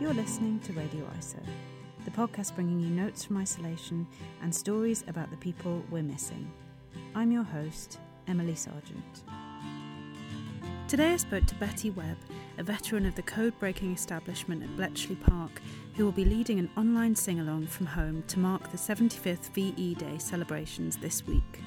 You're 0.00 0.14
listening 0.14 0.60
to 0.60 0.72
Radio 0.72 1.04
ISO, 1.18 1.44
the 2.06 2.10
podcast 2.10 2.54
bringing 2.54 2.80
you 2.80 2.88
notes 2.88 3.22
from 3.22 3.36
isolation 3.36 4.06
and 4.40 4.52
stories 4.52 5.04
about 5.08 5.30
the 5.30 5.36
people 5.36 5.84
we're 5.90 6.02
missing. 6.02 6.50
I'm 7.14 7.30
your 7.30 7.42
host, 7.42 7.98
Emily 8.26 8.54
Sargent. 8.54 9.24
Today 10.88 11.12
I 11.12 11.16
spoke 11.18 11.44
to 11.44 11.54
Betty 11.56 11.90
Webb, 11.90 12.16
a 12.56 12.62
veteran 12.62 13.04
of 13.04 13.14
the 13.14 13.20
code 13.20 13.52
breaking 13.58 13.92
establishment 13.92 14.62
at 14.62 14.74
Bletchley 14.74 15.16
Park, 15.16 15.60
who 15.96 16.06
will 16.06 16.12
be 16.12 16.24
leading 16.24 16.58
an 16.58 16.70
online 16.78 17.14
sing 17.14 17.40
along 17.40 17.66
from 17.66 17.84
home 17.84 18.24
to 18.28 18.38
mark 18.38 18.70
the 18.70 18.78
75th 18.78 19.50
VE 19.50 19.96
Day 19.96 20.16
celebrations 20.16 20.96
this 20.96 21.26
week. 21.26 21.60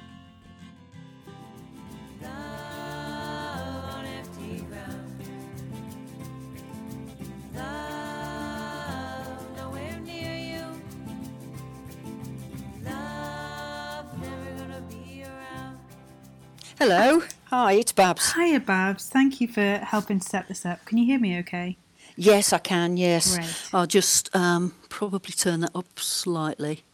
It's 17.83 17.91
Babs. 17.91 18.31
Hiya, 18.31 18.61
Babs. 18.61 19.09
Thank 19.09 19.41
you 19.41 19.47
for 19.49 19.79
helping 19.79 20.21
set 20.21 20.47
this 20.47 20.65
up. 20.65 20.85
Can 20.85 20.97
you 20.97 21.05
hear 21.05 21.19
me 21.19 21.37
okay? 21.39 21.75
Yes, 22.15 22.53
I 22.53 22.59
can, 22.59 22.95
yes. 22.95 23.35
Great. 23.35 23.69
I'll 23.73 23.87
just 23.87 24.33
um, 24.33 24.73
probably 24.87 25.33
turn 25.33 25.59
that 25.59 25.75
up 25.75 25.99
slightly. 25.99 26.85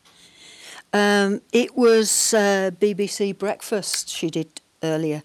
Um, 0.92 1.42
it 1.54 1.78
was 1.78 2.34
uh, 2.34 2.72
BBC 2.82 3.38
Breakfast 3.38 4.10
she 4.10 4.32
did 4.32 4.62
earlier. 4.82 5.22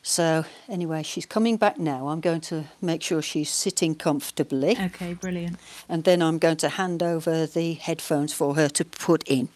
So, 0.00 0.46
anyway, 0.66 1.02
she's 1.02 1.26
coming 1.26 1.58
back 1.58 1.78
now. 1.78 2.08
I'm 2.08 2.20
going 2.20 2.40
to 2.52 2.64
make 2.80 3.02
sure 3.02 3.20
she's 3.20 3.50
sitting 3.50 3.94
comfortably. 3.94 4.78
Okay, 4.80 5.12
brilliant. 5.12 5.58
And 5.90 6.04
then 6.04 6.22
I'm 6.22 6.38
going 6.38 6.56
to 6.58 6.70
hand 6.70 7.02
over 7.02 7.46
the 7.46 7.74
headphones 7.74 8.32
for 8.32 8.54
her 8.54 8.70
to 8.70 8.84
put 8.86 9.28
in. 9.28 9.50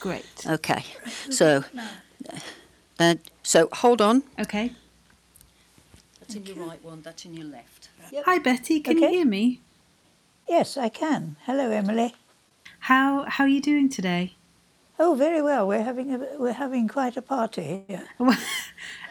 Great. 0.00 0.26
Okay. 0.44 0.82
So, 1.30 1.62
uh, 2.98 3.16
so 3.42 3.68
hold 3.72 4.00
on. 4.00 4.22
Okay. 4.40 4.72
That's 6.20 6.34
in 6.34 6.46
your 6.46 6.56
right 6.66 6.82
one, 6.84 7.02
that's 7.02 7.24
in 7.24 7.34
your 7.34 7.46
left. 7.46 7.88
Hi, 8.24 8.38
Betty. 8.38 8.80
Can 8.80 8.98
you 8.98 9.04
Okay. 9.04 9.14
hear 9.16 9.26
me? 9.26 9.60
Yes, 10.48 10.76
I 10.76 10.88
can. 10.88 11.36
Hello, 11.44 11.70
Emily. 11.70 12.14
How 12.80 13.24
How 13.28 13.44
are 13.44 13.48
you 13.48 13.60
doing 13.60 13.88
today? 13.88 14.34
Oh, 14.98 15.14
very 15.16 15.42
well. 15.42 15.66
We're 15.66 15.82
having 15.82 16.14
a, 16.14 16.18
we're 16.38 16.52
having 16.52 16.86
quite 16.88 17.16
a 17.16 17.22
party 17.22 17.84
here 17.88 18.04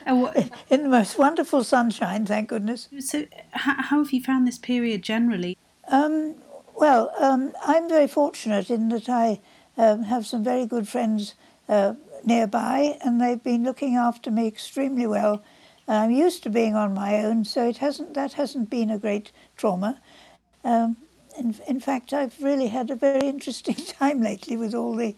Uh, 0.06 0.16
what- 0.16 0.36
in 0.70 0.84
the 0.84 0.90
most 0.90 1.18
wonderful 1.18 1.64
sunshine. 1.64 2.26
Thank 2.26 2.50
goodness. 2.50 2.90
so, 3.00 3.20
h- 3.20 3.30
how 3.54 4.00
have 4.04 4.12
you 4.12 4.22
found 4.22 4.46
this 4.48 4.58
period 4.58 5.02
generally? 5.02 5.58
Um, 5.88 6.36
well, 6.76 7.12
um, 7.20 7.54
I'm 7.66 7.88
very 7.88 8.08
fortunate 8.08 8.70
in 8.70 8.90
that 8.90 9.08
I 9.08 9.40
um, 9.78 10.04
have 10.04 10.26
some 10.26 10.44
very 10.44 10.66
good 10.66 10.88
friends 10.90 11.36
uh, 11.70 11.94
nearby, 12.26 12.98
and 13.02 13.20
they've 13.20 13.44
been 13.44 13.64
looking 13.64 13.96
after 13.96 14.32
me 14.32 14.48
extremely 14.48 15.08
well. 15.08 15.44
I'm 15.88 16.12
used 16.12 16.44
to 16.44 16.50
being 16.50 16.76
on 16.76 16.94
my 16.94 17.24
own, 17.24 17.44
so 17.44 17.68
it 17.68 17.78
hasn't 17.78 18.14
that 18.14 18.34
hasn't 18.34 18.70
been 18.70 18.90
a 18.90 18.98
great 18.98 19.32
trauma. 19.58 20.00
Um, 20.64 20.98
in, 21.38 21.56
in 21.68 21.80
fact, 21.80 22.14
I've 22.14 22.42
really 22.42 22.68
had 22.68 22.90
a 22.90 22.96
very 22.96 23.28
interesting 23.28 23.76
time 23.76 24.22
lately 24.22 24.56
with 24.58 24.74
all 24.74 24.96
the 24.96 25.16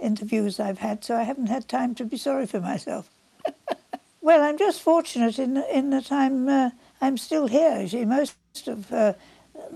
interviews 0.00 0.58
I've 0.58 0.78
had, 0.78 1.04
so 1.04 1.16
I 1.16 1.22
haven't 1.22 1.48
had 1.48 1.68
time 1.68 1.94
to 1.96 2.04
be 2.04 2.16
sorry 2.16 2.46
for 2.46 2.60
myself. 2.60 3.08
well, 4.20 4.42
I'm 4.42 4.58
just 4.58 4.82
fortunate 4.82 5.38
in 5.38 5.56
in 5.72 5.90
that 5.90 6.10
I'm 6.10 6.48
uh, 6.48 6.70
I'm 7.00 7.16
still 7.16 7.46
here. 7.46 7.86
Most 8.06 8.36
of 8.66 8.92
uh, 8.92 9.12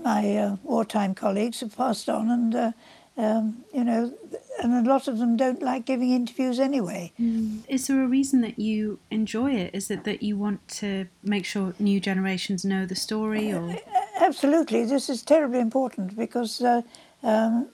my 0.01 0.37
uh, 0.37 0.55
wartime 0.63 1.15
colleagues 1.15 1.61
have 1.61 1.75
passed 1.77 2.09
on, 2.09 2.29
and 2.29 2.55
uh, 2.55 2.71
um, 3.17 3.63
you 3.73 3.83
know, 3.83 4.13
and 4.61 4.85
a 4.85 4.89
lot 4.89 5.07
of 5.07 5.19
them 5.19 5.37
don't 5.37 5.61
like 5.61 5.85
giving 5.85 6.11
interviews 6.11 6.59
anyway. 6.59 7.11
Is 7.67 7.87
there 7.87 8.03
a 8.03 8.07
reason 8.07 8.41
that 8.41 8.57
you 8.57 8.99
enjoy 9.11 9.53
it? 9.53 9.71
Is 9.73 9.91
it 9.91 10.03
that 10.05 10.23
you 10.23 10.37
want 10.37 10.67
to 10.79 11.07
make 11.23 11.45
sure 11.45 11.73
new 11.79 11.99
generations 11.99 12.65
know 12.65 12.85
the 12.85 12.95
story, 12.95 13.51
or 13.53 13.75
Absolutely, 14.19 14.85
this 14.85 15.09
is 15.09 15.21
terribly 15.21 15.59
important 15.59 16.15
because 16.15 16.61
uh, 16.61 16.81
um, 17.23 17.67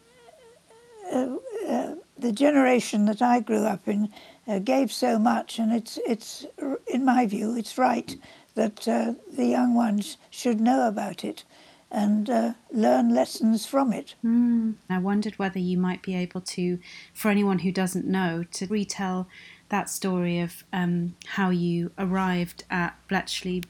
uh, 1.12 1.36
uh, 1.68 1.96
the 2.18 2.32
generation 2.32 3.06
that 3.06 3.22
I 3.22 3.40
grew 3.40 3.64
up 3.66 3.88
in 3.88 4.10
uh, 4.48 4.60
gave 4.60 4.92
so 4.92 5.20
much, 5.20 5.60
and 5.60 5.72
it's 5.72 6.00
it's 6.06 6.46
in 6.88 7.06
my 7.06 7.26
view 7.26 7.56
it's 7.56 7.78
right 7.78 8.16
that 8.56 8.88
uh, 8.88 9.14
the 9.32 9.46
young 9.46 9.74
ones 9.74 10.18
should 10.30 10.60
know 10.60 10.88
about 10.88 11.24
it 11.24 11.44
and 11.92 12.30
uh, 12.30 12.54
learn 12.72 13.14
lessons 13.14 13.66
from 13.66 13.92
it. 13.94 14.16
Hmm. 14.22 14.72
I 14.90 15.00
wondered 15.00 15.40
whether 15.40 15.60
you 15.60 15.78
might 15.78 16.02
be 16.02 16.16
able 16.16 16.42
to, 16.42 16.80
for 17.14 17.30
anyone 17.30 17.60
who 17.60 17.72
doesn't 17.72 18.06
know, 18.06 18.46
to 18.52 18.68
retell 18.68 19.28
that 19.70 19.90
story 19.90 20.40
of 20.40 20.64
um, 20.74 21.16
how 21.26 21.50
you 21.50 21.92
arrived 21.98 22.64
at 22.70 22.96
Bletchley. 23.08 23.64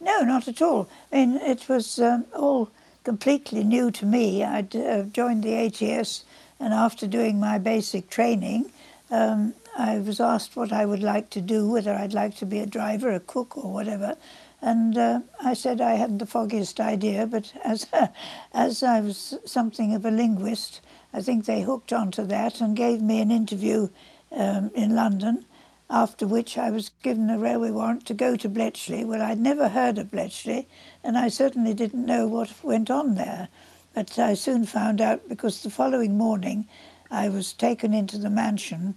No, 0.00 0.22
not 0.22 0.48
at 0.48 0.62
all. 0.62 0.88
I 1.12 1.26
mean, 1.26 1.36
it 1.36 1.68
was 1.68 1.98
um, 1.98 2.26
all 2.34 2.70
completely 3.04 3.64
new 3.64 3.90
to 3.92 4.06
me. 4.06 4.44
I'd 4.44 4.74
uh, 4.74 5.02
joined 5.04 5.42
the 5.42 5.54
ATS, 5.54 6.24
and 6.58 6.74
after 6.74 7.06
doing 7.06 7.38
my 7.38 7.58
basic 7.58 8.10
training, 8.10 8.72
um, 9.10 9.54
I 9.76 9.98
was 9.98 10.20
asked 10.20 10.56
what 10.56 10.72
I 10.72 10.84
would 10.84 11.02
like 11.02 11.30
to 11.30 11.40
do, 11.40 11.68
whether 11.68 11.94
I'd 11.94 12.12
like 12.12 12.36
to 12.36 12.46
be 12.46 12.58
a 12.58 12.66
driver, 12.66 13.12
a 13.12 13.20
cook, 13.20 13.56
or 13.56 13.72
whatever. 13.72 14.16
And 14.62 14.96
uh, 14.96 15.20
I 15.42 15.54
said 15.54 15.80
I 15.80 15.94
hadn't 15.94 16.18
the 16.18 16.26
foggiest 16.26 16.80
idea, 16.80 17.26
but 17.26 17.52
as 17.64 17.86
as 18.52 18.82
I 18.82 19.00
was 19.00 19.38
something 19.44 19.94
of 19.94 20.04
a 20.04 20.10
linguist, 20.10 20.80
I 21.12 21.22
think 21.22 21.44
they 21.44 21.62
hooked 21.62 21.92
onto 21.92 22.24
that 22.26 22.60
and 22.60 22.76
gave 22.76 23.00
me 23.00 23.20
an 23.20 23.30
interview 23.30 23.88
um, 24.32 24.70
in 24.74 24.94
London 24.94 25.46
after 25.90 26.24
which 26.24 26.56
I 26.56 26.70
was 26.70 26.92
given 27.02 27.28
a 27.30 27.38
railway 27.38 27.70
warrant 27.70 28.06
to 28.06 28.14
go 28.14 28.36
to 28.36 28.48
Bletchley. 28.48 29.04
Well, 29.04 29.20
I'd 29.20 29.40
never 29.40 29.68
heard 29.68 29.98
of 29.98 30.12
Bletchley, 30.12 30.68
and 31.02 31.18
I 31.18 31.28
certainly 31.28 31.74
didn't 31.74 32.06
know 32.06 32.28
what 32.28 32.52
went 32.62 32.90
on 32.90 33.16
there. 33.16 33.48
But 33.92 34.16
I 34.16 34.34
soon 34.34 34.66
found 34.66 35.00
out 35.00 35.28
because 35.28 35.62
the 35.62 35.70
following 35.70 36.16
morning 36.16 36.68
I 37.10 37.28
was 37.28 37.52
taken 37.52 37.92
into 37.92 38.18
the 38.18 38.30
mansion 38.30 38.94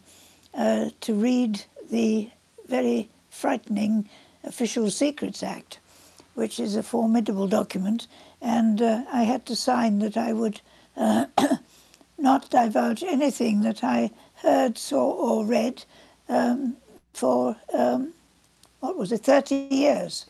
uh, 0.53 0.91
to 1.01 1.15
read 1.15 1.63
the 1.89 2.29
very 2.67 3.09
frightening 3.31 4.07
Official 4.43 4.89
Secrets 4.89 5.43
Act, 5.43 5.79
which 6.33 6.59
is 6.59 6.75
a 6.75 6.83
formidable 6.83 7.47
document, 7.47 8.07
and 8.41 8.81
uh, 8.81 9.03
I 9.11 9.23
had 9.23 9.45
to 9.47 9.55
sign 9.55 9.99
that 9.99 10.17
I 10.17 10.33
would 10.33 10.61
uh, 10.97 11.25
not 12.17 12.49
divulge 12.49 13.03
anything 13.03 13.61
that 13.61 13.83
I 13.83 14.11
heard, 14.35 14.77
saw, 14.77 15.11
or 15.11 15.45
read 15.45 15.83
um, 16.29 16.77
for 17.13 17.55
um, 17.73 18.13
what 18.79 18.97
was 18.97 19.11
it, 19.11 19.23
30 19.23 19.67
years. 19.71 20.25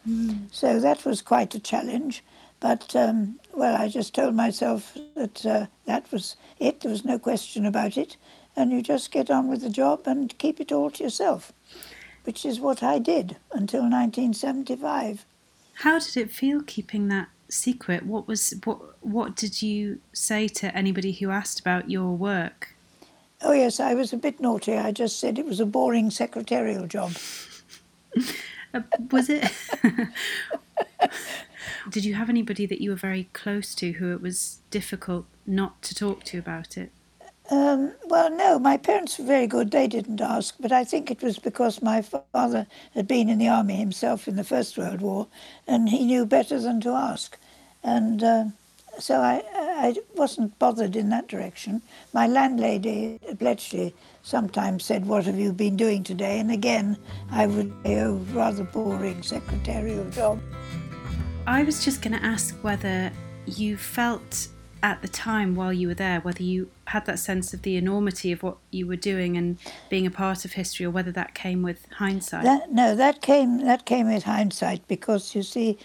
So 0.51 0.79
that 0.79 1.05
was 1.05 1.21
quite 1.21 1.55
a 1.55 1.59
challenge. 1.59 2.23
But 2.59 2.95
um, 2.95 3.39
well, 3.53 3.75
I 3.75 3.89
just 3.89 4.15
told 4.15 4.35
myself 4.35 4.95
that 5.15 5.45
uh, 5.45 5.65
that 5.85 6.09
was 6.11 6.37
it. 6.59 6.79
There 6.79 6.91
was 6.91 7.03
no 7.03 7.19
question 7.19 7.65
about 7.65 7.97
it, 7.97 8.15
and 8.55 8.71
you 8.71 8.81
just 8.81 9.11
get 9.11 9.29
on 9.29 9.49
with 9.49 9.61
the 9.61 9.69
job 9.69 10.03
and 10.05 10.37
keep 10.37 10.61
it 10.61 10.71
all 10.71 10.89
to 10.91 11.03
yourself, 11.03 11.51
which 12.23 12.45
is 12.45 12.59
what 12.59 12.83
I 12.83 12.99
did 12.99 13.37
until 13.51 13.81
1975. 13.81 15.25
How 15.75 15.99
did 15.99 16.17
it 16.17 16.31
feel 16.31 16.61
keeping 16.61 17.07
that 17.07 17.29
secret? 17.49 18.05
What 18.05 18.27
was 18.27 18.53
what 18.63 18.79
What 19.01 19.35
did 19.35 19.61
you 19.61 19.99
say 20.13 20.47
to 20.49 20.75
anybody 20.75 21.11
who 21.11 21.29
asked 21.29 21.59
about 21.59 21.89
your 21.89 22.11
work? 22.11 22.75
Oh 23.41 23.51
yes, 23.51 23.79
I 23.79 23.93
was 23.93 24.13
a 24.13 24.17
bit 24.17 24.39
naughty. 24.39 24.77
I 24.77 24.91
just 24.91 25.19
said 25.19 25.37
it 25.37 25.45
was 25.45 25.59
a 25.59 25.65
boring 25.65 26.11
secretarial 26.11 26.87
job. 26.87 27.13
Uh, 28.75 28.81
was 29.11 29.29
it? 29.29 29.51
did 31.91 32.03
you 32.03 32.15
have 32.15 32.27
anybody 32.27 32.65
that 32.65 32.81
you 32.81 32.89
were 32.89 32.95
very 32.95 33.29
close 33.31 33.75
to 33.75 33.91
who 33.93 34.11
it 34.13 34.19
was 34.19 34.61
difficult 34.71 35.27
not 35.45 35.79
to 35.83 35.93
talk 35.93 36.23
to 36.23 36.39
about 36.39 36.75
it? 36.75 36.91
Um, 37.51 37.91
well, 38.05 38.29
no, 38.29 38.57
my 38.57 38.77
parents 38.77 39.19
were 39.19 39.25
very 39.25 39.47
good. 39.47 39.71
They 39.71 39.87
didn't 39.87 40.21
ask, 40.21 40.55
but 40.59 40.71
I 40.71 40.83
think 40.83 41.11
it 41.11 41.21
was 41.21 41.37
because 41.39 41.81
my 41.81 42.01
father 42.01 42.67
had 42.93 43.07
been 43.07 43.27
in 43.29 43.37
the 43.37 43.49
army 43.49 43.75
himself 43.75 44.27
in 44.27 44.37
the 44.37 44.43
First 44.43 44.77
World 44.77 45.01
War, 45.01 45.27
and 45.67 45.89
he 45.89 46.05
knew 46.05 46.25
better 46.25 46.59
than 46.59 46.79
to 46.81 46.89
ask. 46.91 47.37
And 47.83 48.23
uh, 48.23 48.45
so 48.99 49.19
I, 49.19 49.43
I 49.53 49.95
wasn't 50.15 50.57
bothered 50.57 50.95
in 50.95 51.09
that 51.09 51.27
direction. 51.27 51.81
My 52.13 52.27
landlady 52.27 53.19
at 53.27 53.39
Bletchley 53.39 53.93
sometimes 54.21 54.85
said, 54.85 55.05
What 55.05 55.25
have 55.25 55.37
you 55.37 55.51
been 55.51 55.75
doing 55.75 56.03
today? 56.03 56.39
And 56.39 56.51
again, 56.51 56.97
I 57.31 57.47
would 57.47 57.73
say, 57.83 58.01
Oh, 58.01 58.15
rather 58.31 58.63
boring 58.63 59.21
secretarial 59.21 60.09
job. 60.11 60.39
I 61.45 61.63
was 61.63 61.83
just 61.83 62.01
going 62.01 62.17
to 62.17 62.25
ask 62.25 62.55
whether 62.63 63.11
you 63.45 63.75
felt 63.75 64.47
at 64.83 65.01
the 65.01 65.07
time 65.07 65.55
while 65.55 65.71
you 65.71 65.87
were 65.87 65.93
there, 65.93 66.19
whether 66.19 66.43
you 66.43 66.69
had 66.87 67.05
that 67.05 67.17
sense 67.17 67.53
of 67.53 67.61
the 67.61 67.77
enormity 67.77 68.33
of 68.33 68.43
what 68.43 68.57
you 68.69 68.85
were 68.85 68.97
doing 68.97 69.37
and 69.37 69.57
being 69.89 70.05
a 70.05 70.11
part 70.11 70.43
of 70.43 70.51
history, 70.51 70.85
or 70.85 70.91
whether 70.91 71.11
that 71.11 71.33
came 71.33 71.63
with 71.63 71.87
hindsight. 71.93 72.43
That, 72.43 72.69
no, 72.71 72.93
that 72.93 73.21
came 73.21 73.59
that 73.59 73.85
came 73.85 74.11
with 74.11 74.23
hindsight 74.23 74.85
because 74.89 75.33
you 75.33 75.41
see, 75.41 75.77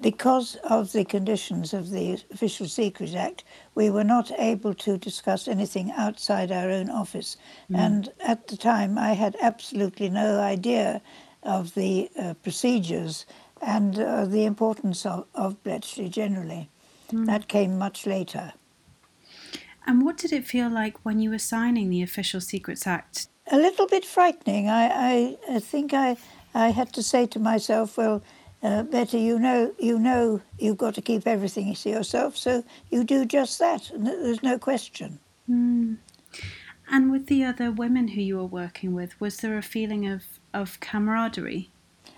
because 0.00 0.56
of 0.64 0.92
the 0.92 1.04
conditions 1.04 1.74
of 1.74 1.90
the 1.90 2.18
Official 2.32 2.66
Secrets 2.66 3.14
Act, 3.14 3.44
we 3.74 3.90
were 3.90 4.04
not 4.04 4.32
able 4.38 4.72
to 4.72 4.96
discuss 4.96 5.46
anything 5.46 5.92
outside 5.92 6.50
our 6.50 6.70
own 6.70 6.88
office. 6.88 7.36
Mm. 7.70 7.78
And 7.78 8.08
at 8.20 8.46
the 8.48 8.56
time, 8.56 8.96
I 8.96 9.12
had 9.12 9.36
absolutely 9.42 10.08
no 10.08 10.40
idea 10.40 11.02
of 11.42 11.74
the 11.74 12.10
uh, 12.18 12.34
procedures 12.42 13.26
and 13.60 13.98
uh, 13.98 14.24
the 14.24 14.46
importance 14.46 15.04
of, 15.04 15.26
of 15.34 15.62
Bletchley 15.62 16.08
generally. 16.08 16.70
Mm. 17.12 17.26
That 17.26 17.48
came 17.48 17.78
much 17.78 18.06
later. 18.06 18.52
And 19.86 20.04
what 20.04 20.16
did 20.16 20.32
it 20.32 20.46
feel 20.46 20.68
like 20.68 21.04
when 21.04 21.20
you 21.20 21.30
were 21.30 21.38
signing 21.38 21.90
the 21.90 22.02
Official 22.02 22.40
Secrets 22.40 22.86
Act? 22.86 23.28
A 23.50 23.56
little 23.56 23.86
bit 23.86 24.04
frightening. 24.04 24.68
I, 24.68 24.86
I, 24.86 25.56
I 25.56 25.58
think 25.58 25.92
I, 25.92 26.16
I 26.54 26.68
had 26.68 26.92
to 26.92 27.02
say 27.02 27.26
to 27.26 27.38
myself, 27.38 27.96
well, 27.96 28.22
uh, 28.62 28.82
Betty, 28.82 29.20
you 29.20 29.38
know, 29.38 29.72
you 29.78 29.98
know, 29.98 30.42
you've 30.58 30.76
got 30.76 30.94
to 30.94 31.02
keep 31.02 31.26
everything 31.26 31.74
to 31.74 31.88
yourself, 31.88 32.36
so 32.36 32.62
you 32.90 33.04
do 33.04 33.24
just 33.24 33.58
that, 33.58 33.90
and 33.90 34.06
there's 34.06 34.42
no 34.42 34.58
question. 34.58 35.18
Mm. 35.48 35.96
And 36.90 37.10
with 37.10 37.26
the 37.26 37.44
other 37.44 37.70
women 37.70 38.08
who 38.08 38.20
you 38.20 38.36
were 38.36 38.44
working 38.44 38.94
with, 38.94 39.18
was 39.20 39.38
there 39.38 39.56
a 39.56 39.62
feeling 39.62 40.06
of, 40.06 40.24
of 40.52 40.78
camaraderie? 40.80 41.70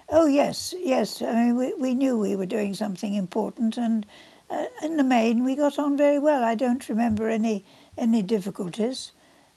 Oh 0.09 0.27
yes, 0.27 0.75
yes. 0.79 1.23
I 1.23 1.33
mean, 1.33 1.57
we, 1.57 1.75
we 1.75 1.95
knew 1.95 2.19
we 2.19 2.37
were 2.37 2.47
doing 2.47 2.75
something 2.75 3.15
important, 3.15 3.77
and 3.77 4.05
uh, 4.53 4.67
in 4.83 4.97
the 4.97 5.05
main, 5.05 5.45
we 5.45 5.57
got 5.57 5.79
on 5.79 5.97
very 5.97 6.19
well. 6.19 6.45
I 6.45 6.55
don't 6.55 6.89
remember 6.89 7.29
any 7.29 7.65
any 7.97 8.23
difficulties. 8.23 9.13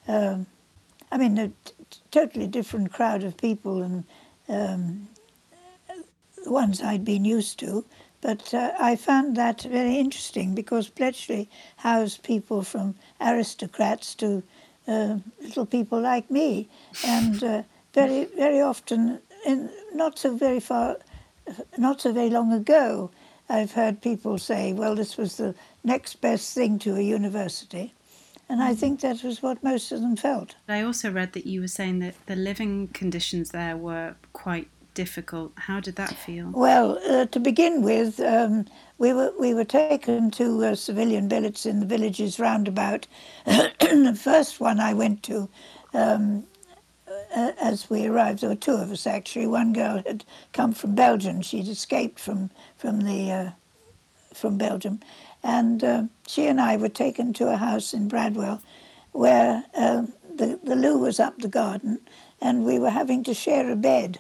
Um, 0.08 0.48
I 1.12 1.18
mean, 1.18 1.38
a 1.38 1.48
t- 1.48 1.74
totally 2.12 2.48
different 2.48 2.92
crowd 2.92 3.24
of 3.24 3.38
people, 3.38 3.84
and 3.84 4.04
um, 4.50 5.08
the 6.44 6.52
ones 6.52 6.82
I'd 6.82 7.06
been 7.06 7.26
used 7.26 7.60
to. 7.60 7.86
But 8.22 8.54
uh, 8.54 8.72
I 8.80 8.96
found 8.96 9.36
that 9.36 9.62
very 9.64 9.98
interesting 9.98 10.56
because 10.56 10.90
Bletchley 10.90 11.50
housed 11.78 12.24
people 12.24 12.64
from 12.64 12.96
aristocrats 13.20 14.16
to 14.16 14.42
uh, 14.88 15.18
little 15.42 15.66
people 15.66 16.00
like 16.00 16.32
me, 16.32 16.70
and 17.06 17.44
uh, 17.44 17.64
very 17.94 18.26
very 18.36 18.62
often, 18.62 19.20
in 19.46 19.70
not 19.94 20.18
so 20.18 20.36
very 20.36 20.60
far, 20.60 20.98
not 21.78 22.02
so 22.02 22.14
very 22.14 22.30
long 22.30 22.54
ago, 22.54 23.12
I've 23.50 23.74
heard 23.74 24.02
people 24.02 24.38
say, 24.38 24.74
"Well, 24.74 24.96
this 24.96 25.18
was 25.18 25.38
the 25.38 25.56
next 25.84 26.22
best 26.22 26.54
thing 26.54 26.80
to 26.80 26.96
a 26.96 27.02
university." 27.02 27.94
And 28.48 28.62
I 28.62 28.74
mm. 28.74 28.78
think 28.78 29.02
that 29.02 29.24
was 29.24 29.42
what 29.42 29.64
most 29.64 29.92
of 29.92 30.02
them 30.02 30.16
felt. 30.16 30.56
I 30.68 30.82
also 30.82 31.12
read 31.12 31.34
that 31.34 31.48
you 31.48 31.62
were 31.62 31.68
saying 31.68 32.00
that 32.00 32.14
the 32.28 32.36
living 32.36 32.90
conditions 32.90 33.50
there 33.50 33.76
were 33.76 34.16
quite 34.34 34.68
difficult. 34.94 35.52
How 35.56 35.80
did 35.80 35.96
that 35.98 36.16
feel? 36.16 36.52
Well, 36.52 37.00
uh, 37.08 37.26
to 37.26 37.40
begin 37.40 37.84
with, 37.84 38.20
um, 38.20 38.66
we 38.98 39.14
were 39.14 39.32
we 39.40 39.54
were 39.54 39.66
taken 39.66 40.32
to 40.32 40.66
uh, 40.66 40.76
civilian 40.76 41.28
billets 41.28 41.68
in 41.68 41.80
the 41.80 41.86
villages 41.86 42.40
roundabout. 42.40 43.08
the 43.46 44.20
first 44.20 44.60
one 44.60 44.80
I 44.80 44.94
went 44.94 45.22
to, 45.24 45.50
um, 45.94 46.46
uh, 47.36 47.52
as 47.62 47.90
we 47.90 48.08
arrived, 48.08 48.42
there 48.42 48.50
were 48.50 48.56
two 48.56 48.74
of 48.74 48.92
us 48.92 49.08
actually. 49.08 49.48
One 49.48 49.74
girl 49.74 50.02
had 50.06 50.26
come 50.54 50.74
from 50.74 50.96
Belgium; 50.96 51.42
she'd 51.42 51.68
escaped 51.68 52.20
from 52.20 52.50
from 52.78 53.02
the 53.02 53.32
uh, 53.32 53.52
from 54.34 54.58
Belgium, 54.58 55.02
and 55.44 55.84
uh, 55.84 56.04
she 56.28 56.48
and 56.48 56.60
I 56.62 56.78
were 56.78 56.90
taken 56.90 57.34
to 57.34 57.50
a 57.50 57.58
house 57.58 57.94
in 57.94 58.08
Bradwell, 58.08 58.62
where 59.12 59.66
uh, 59.76 60.04
the 60.36 60.60
the 60.64 60.76
loo 60.76 60.98
was 61.00 61.20
up 61.20 61.38
the 61.40 61.48
garden, 61.48 62.00
and 62.42 62.66
we 62.66 62.80
were 62.80 62.90
having 62.92 63.24
to 63.26 63.34
share 63.34 63.70
a 63.70 63.76
bed 63.76 64.20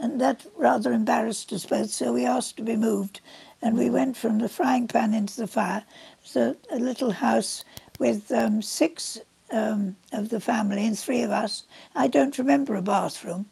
and 0.00 0.20
that 0.20 0.46
rather 0.56 0.92
embarrassed 0.92 1.52
us 1.52 1.66
both, 1.66 1.90
so 1.90 2.12
we 2.12 2.26
asked 2.26 2.56
to 2.58 2.62
be 2.62 2.76
moved. 2.76 3.20
And 3.62 3.76
we 3.76 3.88
went 3.88 4.16
from 4.16 4.38
the 4.38 4.48
frying 4.48 4.86
pan 4.86 5.14
into 5.14 5.36
the 5.36 5.46
fire. 5.46 5.84
So 6.22 6.56
a 6.70 6.78
little 6.78 7.10
house 7.10 7.64
with 7.98 8.30
um, 8.30 8.60
six 8.60 9.18
um, 9.52 9.96
of 10.12 10.28
the 10.28 10.40
family 10.40 10.86
and 10.86 10.98
three 10.98 11.22
of 11.22 11.30
us. 11.30 11.64
I 11.94 12.08
don't 12.08 12.38
remember 12.38 12.74
a 12.74 12.82
bathroom. 12.82 13.46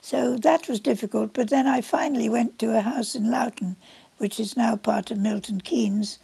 So 0.00 0.36
that 0.36 0.68
was 0.68 0.80
difficult. 0.80 1.32
But 1.32 1.50
then 1.50 1.66
I 1.66 1.80
finally 1.80 2.28
went 2.28 2.58
to 2.60 2.76
a 2.76 2.80
house 2.80 3.14
in 3.14 3.30
Loughton, 3.30 3.76
which 4.18 4.38
is 4.38 4.56
now 4.56 4.76
part 4.76 5.10
of 5.10 5.18
Milton 5.18 5.60
Keynes, 5.60 6.18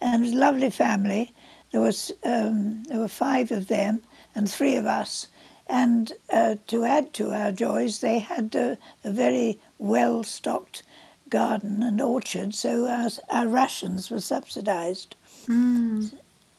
and 0.00 0.22
it 0.22 0.26
was 0.26 0.34
a 0.34 0.38
lovely 0.38 0.70
family. 0.70 1.32
There 1.70 1.80
was 1.80 2.10
um, 2.24 2.82
there 2.84 2.98
were 2.98 3.08
five 3.08 3.50
of 3.52 3.68
them 3.68 4.02
and 4.34 4.50
three 4.50 4.76
of 4.76 4.86
us, 4.86 5.28
and 5.68 6.12
uh, 6.32 6.56
to 6.66 6.84
add 6.84 7.12
to 7.14 7.30
our 7.30 7.52
joys, 7.52 8.00
they 8.00 8.18
had 8.18 8.54
a, 8.54 8.78
a 9.04 9.10
very 9.12 9.60
well 9.78 10.24
stocked 10.24 10.82
garden 11.28 11.82
and 11.82 12.00
orchard, 12.00 12.54
so 12.54 12.86
our, 12.86 13.10
our 13.30 13.46
rations 13.46 14.10
were 14.10 14.20
subsidized. 14.20 15.14
Mm. 15.46 16.12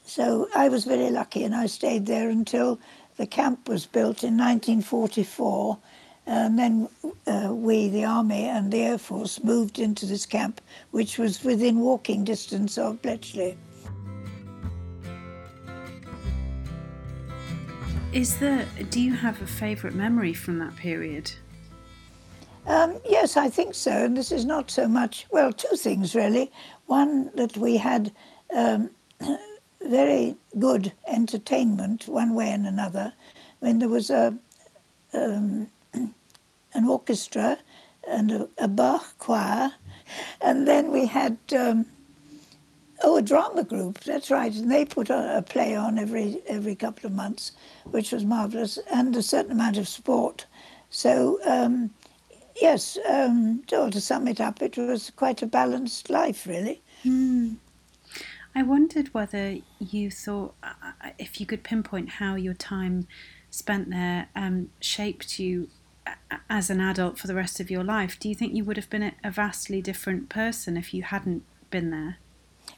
So 0.10 0.50
I 0.56 0.70
was 0.70 0.86
very 0.86 1.12
lucky, 1.12 1.44
and 1.44 1.54
I 1.54 1.68
stayed 1.68 2.08
there 2.08 2.32
until 2.32 2.80
the 3.18 3.28
camp 3.28 3.70
was 3.70 3.86
built 3.86 4.24
in 4.24 4.36
1944. 4.38 5.78
And 6.26 6.58
then 6.58 6.90
uh, 7.28 7.54
we, 7.54 7.90
the 7.90 8.06
Army 8.06 8.46
and 8.46 8.72
the 8.72 8.82
Air 8.82 8.98
Force, 8.98 9.44
moved 9.44 9.78
into 9.78 10.08
this 10.08 10.26
camp, 10.26 10.62
which 10.90 11.20
was 11.20 11.44
within 11.44 11.82
walking 11.82 12.24
distance 12.24 12.76
of 12.80 13.00
Bletchley. 13.04 13.56
Is 18.12 18.40
there? 18.40 18.66
Do 18.90 19.00
you 19.00 19.14
have 19.14 19.40
a 19.44 19.48
favourite 19.48 19.96
memory 19.96 20.34
from 20.34 20.58
that 20.58 20.76
period? 20.76 21.32
Um, 22.66 22.98
yes, 23.08 23.38
I 23.38 23.48
think 23.48 23.76
so. 23.76 23.92
And 23.92 24.18
this 24.18 24.32
is 24.32 24.44
not 24.44 24.72
so 24.72 24.88
much. 24.88 25.28
Well, 25.30 25.54
two 25.54 25.76
things 25.76 26.16
really. 26.16 26.52
One 26.88 27.30
that 27.36 27.56
we 27.58 27.78
had 27.78 28.12
um, 28.56 28.90
very 29.82 30.36
good 30.58 30.94
entertainment, 31.08 32.08
one 32.08 32.36
way 32.36 32.52
and 32.52 32.68
another. 32.68 33.14
Mean, 33.62 33.80
there 33.80 33.90
was 33.90 34.10
a 34.10 34.38
um, 35.14 35.70
an 35.94 36.86
orchestra 36.88 37.58
and 38.08 38.32
a, 38.32 38.50
a, 38.58 38.68
Bach 38.68 39.18
choir, 39.18 39.72
and 40.42 40.68
then 40.68 40.92
we 40.92 41.06
had 41.06 41.38
um, 41.56 41.86
Oh, 43.02 43.16
a 43.16 43.22
drama 43.22 43.64
group. 43.64 44.02
That's 44.02 44.30
right. 44.30 44.54
And 44.54 44.70
they 44.70 44.84
put 44.84 45.10
a, 45.10 45.38
a 45.38 45.42
play 45.42 45.76
on 45.76 45.98
every 45.98 46.42
every 46.48 46.76
couple 46.76 47.08
of 47.08 47.14
months, 47.14 47.54
which 47.86 48.12
was 48.12 48.26
marvelous, 48.26 48.78
and 48.92 49.16
a 49.16 49.24
certain 49.24 49.54
amount 49.54 49.78
of 49.78 49.88
sport. 49.88 50.46
So 50.90 51.40
um, 51.46 51.92
yes, 52.62 52.98
um, 53.08 53.64
to 53.68 54.02
sum 54.02 54.28
it 54.28 54.42
up, 54.42 54.62
it 54.62 54.78
was 54.78 55.12
quite 55.16 55.42
a 55.42 55.48
balanced 55.48 56.10
life, 56.10 56.46
really. 56.46 56.82
Mm. 57.06 57.56
I 58.60 58.64
wondered 58.64 59.14
whether 59.14 59.56
you 59.80 60.12
thought, 60.12 60.54
uh, 60.62 61.12
if 61.18 61.40
you 61.40 61.46
could 61.46 61.64
pinpoint 61.64 62.10
how 62.10 62.36
your 62.36 62.54
time 62.54 63.08
spent 63.50 63.90
there 63.90 64.28
um, 64.36 64.70
shaped 64.82 65.40
you 65.40 65.70
as 66.50 66.70
an 66.70 66.82
adult 66.82 67.18
for 67.18 67.28
the 67.28 67.36
rest 67.36 67.62
of 67.62 67.72
your 67.72 67.86
life. 67.86 68.20
Do 68.20 68.28
you 68.28 68.36
think 68.36 68.54
you 68.54 68.66
would 68.66 68.76
have 68.76 68.90
been 68.90 69.14
a 69.24 69.32
vastly 69.32 69.82
different 69.82 70.28
person 70.28 70.76
if 70.76 70.94
you 70.94 71.04
hadn't 71.04 71.44
been 71.72 71.90
there? 71.90 72.18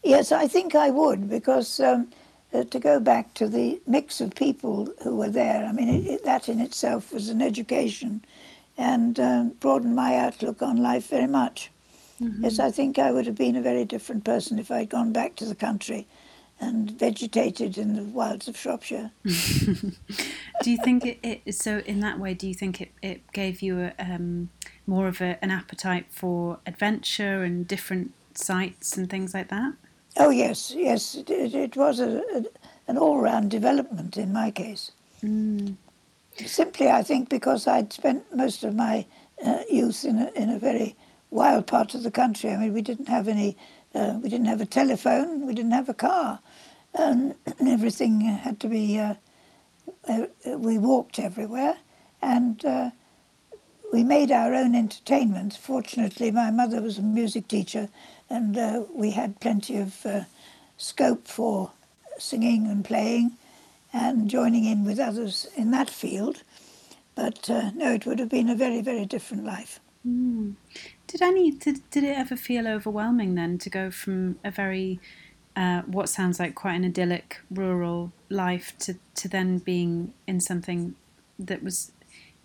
Yes, 0.04 0.32
I 0.32 0.48
think 0.48 0.76
I 0.76 0.92
would 0.92 1.28
because 1.28 1.80
um, 1.80 2.12
uh, 2.54 2.64
to 2.66 2.80
go 2.80 3.00
back 3.00 3.34
to 3.36 3.48
the 3.48 3.82
mix 3.88 4.22
of 4.22 4.36
people 4.36 4.88
who 5.02 5.16
were 5.16 5.32
there, 5.32 5.66
I 5.66 5.72
mean, 5.72 5.90
it, 5.90 6.06
it, 6.08 6.26
that 6.26 6.48
in 6.48 6.60
itself 6.60 7.12
was 7.12 7.30
an 7.30 7.42
education 7.42 8.24
and 8.78 9.20
um, 9.20 9.50
broadened 9.60 9.96
my 9.96 10.16
outlook 10.16 10.62
on 10.62 10.78
life 10.78 11.08
very 11.08 11.28
much. 11.28 11.72
Mm-hmm. 12.22 12.44
Yes, 12.44 12.60
I 12.60 12.72
think 12.72 13.00
I 13.00 13.12
would 13.12 13.26
have 13.26 13.36
been 13.36 13.56
a 13.56 13.62
very 13.62 13.86
different 13.86 14.24
person 14.24 14.60
if 14.60 14.70
I'd 14.70 14.90
gone 14.90 15.12
back 15.12 15.36
to 15.38 15.46
the 15.46 15.56
country 15.56 16.08
and 16.60 16.92
vegetated 16.92 17.78
in 17.78 17.96
the 17.96 18.04
wilds 18.04 18.48
of 18.48 18.56
Shropshire. 18.56 19.12
do 19.24 20.72
you 20.72 20.78
think 20.84 21.06
it, 21.06 21.20
it, 21.24 21.56
so? 21.56 21.80
In 21.80 22.00
that 22.02 22.20
way, 22.20 22.36
do 22.36 22.48
you 22.48 22.54
think 22.54 22.80
it, 22.80 22.92
it 23.02 23.32
gave 23.34 23.64
you 23.64 23.80
a, 23.80 23.94
um, 23.98 24.50
more 24.86 25.08
of 25.08 25.20
a, 25.22 25.44
an 25.44 25.50
appetite 25.50 26.06
for 26.12 26.60
adventure 26.68 27.44
and 27.44 27.68
different 27.68 28.14
sights 28.36 28.96
and 28.96 29.10
things 29.10 29.34
like 29.34 29.50
that? 29.50 29.74
Oh 30.18 30.30
yes, 30.30 30.74
yes. 30.78 31.16
It, 31.16 31.30
it 31.32 31.76
was 31.76 32.00
a, 32.00 32.22
a, 32.36 32.44
an 32.88 32.98
all-round 32.98 33.50
development 33.50 34.18
in 34.18 34.32
my 34.32 34.52
case. 34.52 34.92
Mm. 35.24 35.76
Simply, 36.46 36.90
I 36.90 37.02
think, 37.02 37.30
because 37.30 37.66
I'd 37.68 37.92
spent 37.92 38.24
most 38.36 38.64
of 38.64 38.76
my 38.76 39.06
uh, 39.44 39.64
youth 39.70 40.06
in 40.06 40.20
a, 40.20 40.32
in 40.36 40.50
a 40.50 40.60
very 40.60 40.96
wild 41.32 41.66
part 41.66 41.96
of 41.96 42.04
the 42.04 42.12
country. 42.12 42.52
I 42.52 42.58
mean, 42.58 42.74
we 42.74 42.82
didn't 42.82 43.08
have 43.08 43.28
any, 43.28 43.58
uh, 43.96 44.20
we 44.22 44.30
didn't 44.30 44.46
have 44.46 44.62
a 44.62 44.66
telephone, 44.66 45.48
we 45.48 45.56
didn't 45.56 45.72
have 45.72 45.90
a 45.90 45.94
car, 45.94 46.40
everything 46.96 48.22
had 48.22 48.60
to 48.60 48.68
be. 48.68 49.00
Uh, 49.00 49.16
uh 50.08 50.26
we 50.58 50.78
walked 50.78 51.20
everywhere, 51.20 51.78
and 52.22 52.66
uh, 52.66 52.92
we 53.94 54.04
made 54.04 54.32
our 54.32 54.54
own 54.54 54.76
entertainment. 54.76 55.54
Fortunately, 55.54 56.32
my 56.32 56.52
mother 56.52 56.82
was 56.82 56.98
a 56.98 57.02
music 57.02 57.48
teacher, 57.48 57.90
and 58.30 58.58
uh, 58.58 58.84
we 58.94 59.12
had 59.12 59.40
plenty 59.40 59.78
of 59.78 60.06
uh, 60.06 60.24
scope 60.78 61.28
for 61.28 61.72
singing 62.18 62.68
and 62.68 62.84
playing 62.84 63.32
and 63.94 64.30
joining 64.30 64.66
in 64.66 64.86
with 64.86 65.00
others 65.00 65.48
in 65.56 65.72
that 65.72 65.90
field. 65.90 66.44
But 67.16 67.50
no, 67.50 67.94
it 67.94 68.06
would 68.06 68.20
have 68.20 68.30
been 68.30 68.50
a 68.50 68.56
very, 68.56 68.82
very 68.82 69.06
different 69.06 69.46
life. 69.46 69.80
Mm. 70.08 70.56
Did 71.12 71.22
any 71.22 71.52
did, 71.52 71.90
did 71.90 72.06
it 72.06 72.18
ever 72.18 72.38
feel 72.38 72.70
overwhelming 72.70 73.36
then 73.36 73.58
to 73.58 73.70
go 73.70 73.92
from 73.92 74.40
a 74.46 74.52
very 74.52 75.02
uh, 75.58 75.82
what 75.82 76.08
sounds 76.08 76.40
like 76.40 76.56
quite 76.56 76.76
an 76.76 76.86
idyllic 76.86 77.42
rural 77.50 78.14
life 78.30 78.74
to, 78.80 78.96
to 79.16 79.28
then 79.28 79.58
being 79.58 80.14
in 80.26 80.40
something 80.40 80.96
that 81.38 81.62
was, 81.62 81.92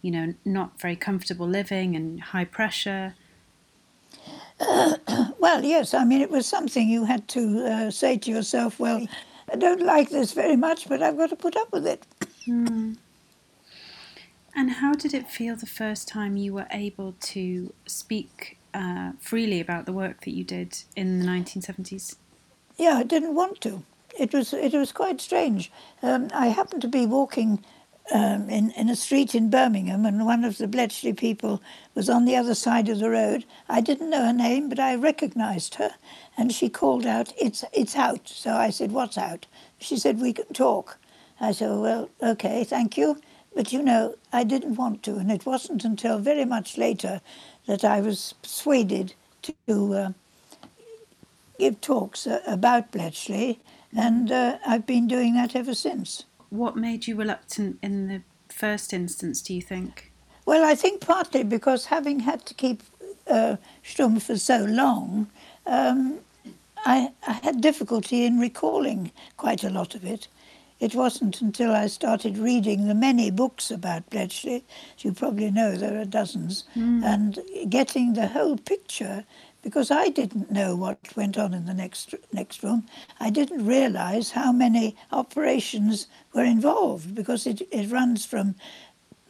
you 0.02 0.10
know, 0.10 0.34
not 0.44 0.80
very 0.80 0.96
comfortable 0.96 1.46
living 1.46 1.94
and 1.94 2.20
high 2.20 2.44
pressure? 2.44 3.14
Uh, 4.58 4.96
well, 5.38 5.64
yes. 5.64 5.94
I 5.94 6.04
mean, 6.04 6.20
it 6.20 6.30
was 6.32 6.46
something 6.46 6.88
you 6.88 7.04
had 7.04 7.28
to 7.28 7.66
uh, 7.66 7.90
say 7.92 8.18
to 8.18 8.30
yourself, 8.32 8.80
well, 8.80 9.06
I 9.52 9.54
don't 9.54 9.82
like 9.82 10.10
this 10.10 10.32
very 10.32 10.56
much, 10.56 10.88
but 10.88 11.02
I've 11.02 11.16
got 11.16 11.30
to 11.30 11.36
put 11.36 11.56
up 11.56 11.72
with 11.72 11.86
it. 11.86 12.04
Mm. 12.48 12.96
And 14.66 14.74
how 14.74 14.94
did 14.94 15.14
it 15.14 15.30
feel 15.30 15.54
the 15.54 15.64
first 15.64 16.08
time 16.08 16.36
you 16.36 16.52
were 16.52 16.66
able 16.72 17.14
to 17.20 17.72
speak 17.86 18.58
uh, 18.74 19.12
freely 19.20 19.60
about 19.60 19.86
the 19.86 19.92
work 19.92 20.22
that 20.22 20.32
you 20.32 20.42
did 20.42 20.82
in 20.96 21.20
the 21.20 21.24
1970s? 21.24 22.16
Yeah, 22.76 22.96
I 22.96 23.04
didn't 23.04 23.36
want 23.36 23.60
to. 23.60 23.84
It 24.18 24.34
was 24.34 24.52
it 24.52 24.72
was 24.72 24.90
quite 24.90 25.20
strange. 25.20 25.70
Um, 26.02 26.30
I 26.34 26.48
happened 26.48 26.82
to 26.82 26.88
be 26.88 27.06
walking 27.06 27.64
um, 28.12 28.50
in 28.50 28.72
in 28.72 28.88
a 28.88 28.96
street 28.96 29.36
in 29.36 29.50
Birmingham, 29.50 30.04
and 30.04 30.26
one 30.26 30.42
of 30.44 30.58
the 30.58 30.66
Bletchley 30.66 31.12
people 31.12 31.62
was 31.94 32.10
on 32.10 32.24
the 32.24 32.34
other 32.34 32.56
side 32.56 32.88
of 32.88 32.98
the 32.98 33.08
road. 33.08 33.44
I 33.68 33.80
didn't 33.80 34.10
know 34.10 34.24
her 34.24 34.32
name, 34.32 34.68
but 34.68 34.80
I 34.80 34.96
recognised 34.96 35.76
her, 35.76 35.92
and 36.36 36.52
she 36.52 36.68
called 36.68 37.06
out, 37.06 37.32
"It's 37.40 37.64
it's 37.72 37.94
out." 37.94 38.28
So 38.28 38.50
I 38.50 38.70
said, 38.70 38.90
"What's 38.90 39.16
out?" 39.16 39.46
She 39.78 39.96
said, 39.96 40.20
"We 40.20 40.32
can 40.32 40.52
talk." 40.52 40.98
I 41.40 41.52
said, 41.52 41.70
"Well, 41.70 42.10
okay, 42.20 42.64
thank 42.64 42.96
you." 42.96 43.20
But 43.56 43.72
you 43.72 43.82
know, 43.82 44.16
I 44.34 44.44
didn't 44.44 44.74
want 44.74 45.02
to, 45.04 45.16
and 45.16 45.32
it 45.32 45.46
wasn't 45.46 45.82
until 45.82 46.18
very 46.18 46.44
much 46.44 46.76
later 46.76 47.22
that 47.66 47.84
I 47.84 48.02
was 48.02 48.34
persuaded 48.42 49.14
to 49.40 49.94
uh, 49.94 50.10
give 51.58 51.80
talks 51.80 52.26
uh, 52.26 52.42
about 52.46 52.92
Bletchley, 52.92 53.58
and 53.96 54.30
uh, 54.30 54.58
I've 54.66 54.86
been 54.86 55.08
doing 55.08 55.32
that 55.36 55.56
ever 55.56 55.72
since. 55.72 56.26
What 56.50 56.76
made 56.76 57.06
you 57.06 57.16
reluctant 57.16 57.78
in 57.82 58.08
the 58.08 58.20
first 58.50 58.92
instance, 58.92 59.40
do 59.40 59.54
you 59.54 59.62
think? 59.62 60.12
Well, 60.44 60.62
I 60.62 60.74
think 60.74 61.00
partly 61.00 61.42
because 61.42 61.86
having 61.86 62.20
had 62.20 62.44
to 62.44 62.52
keep 62.52 62.82
uh, 63.26 63.56
Stumm 63.82 64.20
for 64.20 64.36
so 64.36 64.66
long, 64.66 65.28
um, 65.64 66.18
I, 66.84 67.10
I, 67.26 67.32
had 67.42 67.62
difficulty 67.62 68.26
in 68.26 68.38
recalling 68.38 69.12
quite 69.38 69.64
a 69.64 69.70
lot 69.70 69.94
of 69.94 70.04
it. 70.04 70.28
It 70.78 70.94
wasn't 70.94 71.40
until 71.40 71.72
I 71.72 71.86
started 71.86 72.36
reading 72.36 72.86
the 72.86 72.94
many 72.94 73.30
books 73.30 73.70
about 73.70 74.10
Bletchley, 74.10 74.62
as 74.96 75.04
you 75.04 75.12
probably 75.12 75.50
know 75.50 75.74
there 75.74 75.98
are 75.98 76.04
dozens, 76.04 76.64
mm. 76.76 77.02
and 77.02 77.38
getting 77.70 78.12
the 78.12 78.26
whole 78.26 78.58
picture, 78.58 79.24
because 79.62 79.90
I 79.90 80.10
didn't 80.10 80.50
know 80.50 80.76
what 80.76 80.98
went 81.16 81.38
on 81.38 81.54
in 81.54 81.64
the 81.64 81.74
next 81.74 82.14
next 82.30 82.62
room. 82.62 82.84
I 83.18 83.30
didn't 83.30 83.66
realise 83.66 84.30
how 84.30 84.52
many 84.52 84.96
operations 85.12 86.08
were 86.34 86.44
involved, 86.44 87.14
because 87.14 87.46
it, 87.46 87.62
it 87.70 87.90
runs 87.90 88.26
from 88.26 88.54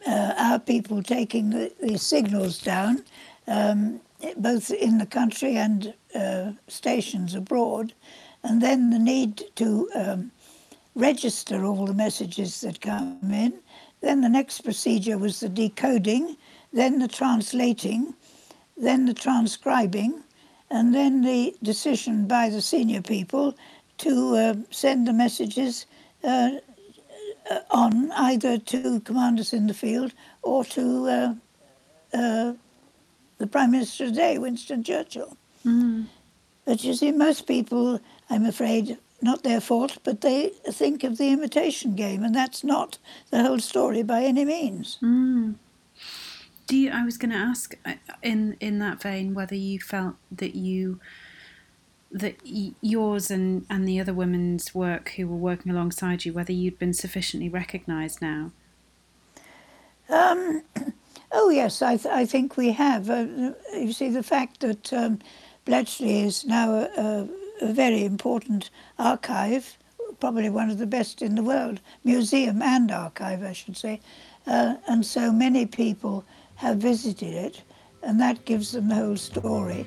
uh, 0.05 0.33
our 0.37 0.59
people 0.59 1.01
taking 1.01 1.51
the, 1.51 1.71
the 1.81 1.97
signals 1.97 2.61
down, 2.61 3.03
um, 3.47 4.01
both 4.35 4.69
in 4.71 4.97
the 4.97 5.05
country 5.05 5.55
and 5.55 5.93
uh, 6.13 6.51
stations 6.67 7.33
abroad, 7.35 7.93
and 8.43 8.61
then 8.61 8.89
the 8.89 8.99
need 8.99 9.43
to 9.55 9.89
um, 9.95 10.31
register 10.97 11.63
all 11.63 11.85
the 11.85 11.93
messages 11.93 12.61
that 12.61 12.81
come 12.81 13.19
in. 13.23 13.53
Then 14.01 14.21
the 14.21 14.29
next 14.29 14.61
procedure 14.61 15.17
was 15.17 15.39
the 15.39 15.49
decoding, 15.49 16.35
then 16.73 16.99
the 16.99 17.07
translating, 17.07 18.13
then 18.75 19.05
the 19.05 19.13
transcribing, 19.13 20.23
and 20.69 20.93
then 20.93 21.21
the 21.21 21.55
decision 21.63 22.27
by 22.27 22.49
the 22.49 22.61
senior 22.61 23.01
people 23.01 23.55
to 23.99 24.35
uh, 24.35 24.53
send 24.69 25.07
the 25.07 25.13
messages 25.13 25.85
uh, 26.23 26.51
uh 27.49 27.59
on 27.71 28.11
either 28.11 28.57
to 28.57 28.99
commanders 29.01 29.53
in 29.53 29.67
the 29.67 29.73
field 29.73 30.13
or 30.41 30.65
to 30.65 31.07
uh, 31.07 31.33
uh 32.13 32.53
the 33.37 33.47
Prime 33.47 33.71
Minister 33.71 34.07
today, 34.07 34.37
Winston 34.37 34.83
Churchill. 34.83 35.37
Mm. 35.65 36.05
But 36.65 36.83
you 36.83 36.93
see, 36.93 37.11
most 37.11 37.47
people, 37.47 37.99
I'm 38.29 38.45
afraid, 38.45 38.97
not 39.21 39.43
their 39.43 39.59
fault, 39.59 39.97
but 40.03 40.21
they 40.21 40.49
think 40.69 41.03
of 41.03 41.17
the 41.17 41.29
imitation 41.29 41.95
game, 41.95 42.23
and 42.23 42.35
that's 42.35 42.63
not 42.63 42.97
the 43.31 43.43
whole 43.43 43.59
story 43.59 44.03
by 44.03 44.23
any 44.23 44.45
means. 44.45 44.97
Mm. 45.01 45.55
Do 46.67 46.75
you, 46.77 46.91
I 46.91 47.03
was 47.03 47.17
going 47.17 47.31
to 47.31 47.37
ask 47.37 47.75
uh, 47.85 47.93
in 48.21 48.57
in 48.59 48.79
that 48.79 49.01
vein 49.01 49.33
whether 49.33 49.55
you 49.55 49.79
felt 49.79 50.15
that 50.31 50.55
you 50.55 50.99
that 52.11 52.35
yours 52.43 53.31
and 53.31 53.65
and 53.69 53.87
the 53.87 53.99
other 53.99 54.13
women's 54.13 54.75
work 54.75 55.09
who 55.11 55.27
were 55.27 55.35
working 55.35 55.71
alongside 55.71 56.25
you 56.25 56.33
whether 56.33 56.53
you'd 56.53 56.79
been 56.79 56.93
sufficiently 56.93 57.49
recognised 57.49 58.21
now. 58.21 58.51
Um, 60.09 60.63
oh 61.31 61.49
yes, 61.49 61.81
I 61.81 61.97
th- 61.97 62.13
I 62.13 62.25
think 62.25 62.57
we 62.57 62.73
have. 62.73 63.09
Uh, 63.09 63.53
you 63.73 63.93
see, 63.93 64.09
the 64.09 64.23
fact 64.23 64.59
that 64.59 64.93
um, 64.93 65.19
Bletchley 65.65 66.21
is 66.21 66.45
now 66.45 66.71
a, 66.71 66.89
a 66.97 67.27
a 67.61 67.73
very 67.73 68.03
important 68.03 68.69
archive, 68.99 69.77
probably 70.19 70.49
one 70.49 70.69
of 70.69 70.77
the 70.77 70.85
best 70.85 71.21
in 71.21 71.35
the 71.35 71.43
world, 71.43 71.79
museum 72.03 72.61
and 72.61 72.91
archive, 72.91 73.43
I 73.43 73.53
should 73.53 73.77
say. 73.77 73.99
Uh, 74.45 74.75
and 74.87 75.05
so 75.05 75.31
many 75.31 75.65
people 75.65 76.23
have 76.55 76.77
visited 76.77 77.33
it, 77.33 77.61
and 78.01 78.19
that 78.19 78.45
gives 78.45 78.71
them 78.71 78.89
the 78.89 78.95
whole 78.95 79.17
story. 79.17 79.85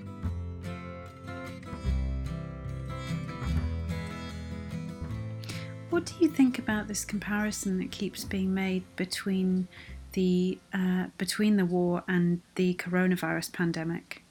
What 5.90 6.06
do 6.06 6.14
you 6.20 6.28
think 6.28 6.58
about 6.58 6.86
this 6.86 7.04
comparison 7.04 7.78
that 7.78 7.90
keeps 7.90 8.24
being 8.24 8.54
made 8.54 8.84
between 8.94 9.66
the 10.12 10.58
uh, 10.72 11.06
between 11.18 11.56
the 11.56 11.64
war 11.64 12.04
and 12.06 12.40
the 12.54 12.74
coronavirus 12.74 13.52
pandemic? 13.52 14.22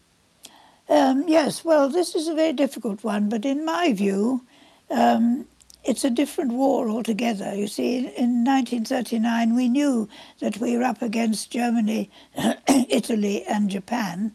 Um, 0.90 1.26
yes, 1.28 1.64
well, 1.64 1.88
this 1.88 2.16
is 2.16 2.28
a 2.28 2.34
very 2.34 2.54
difficult 2.54 3.04
one, 3.04 3.30
but 3.30 3.46
in 3.46 3.64
my 3.64 3.94
view, 3.94 4.44
um, 4.90 5.46
it's 5.84 6.04
a 6.04 6.10
different 6.10 6.52
war 6.52 6.90
altogether. 6.90 7.54
You 7.56 7.68
see, 7.68 7.98
in 7.98 8.44
1939, 8.44 9.56
we 9.56 9.70
knew 9.70 10.10
that 10.40 10.58
we 10.58 10.76
were 10.76 10.84
up 10.84 11.02
against 11.02 11.52
Germany, 11.52 12.10
Italy, 12.68 13.44
and 13.44 13.70
Japan. 13.70 14.34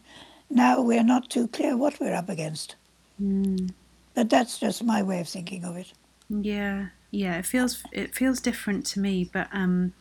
Now 0.48 0.80
we're 0.80 1.02
not 1.02 1.28
too 1.28 1.48
clear 1.48 1.76
what 1.76 1.98
we're 2.00 2.14
up 2.14 2.28
against. 2.28 2.76
Mm. 3.20 3.70
But 4.14 4.30
that's 4.30 4.58
just 4.58 4.84
my 4.84 5.02
way 5.02 5.20
of 5.20 5.28
thinking 5.28 5.64
of 5.64 5.76
it. 5.76 5.92
Yeah, 6.30 6.86
yeah, 7.10 7.38
it 7.38 7.46
feels 7.46 7.82
it 7.92 8.14
feels 8.14 8.40
different 8.40 8.86
to 8.86 9.00
me, 9.00 9.28
but 9.30 9.48
um, 9.52 9.92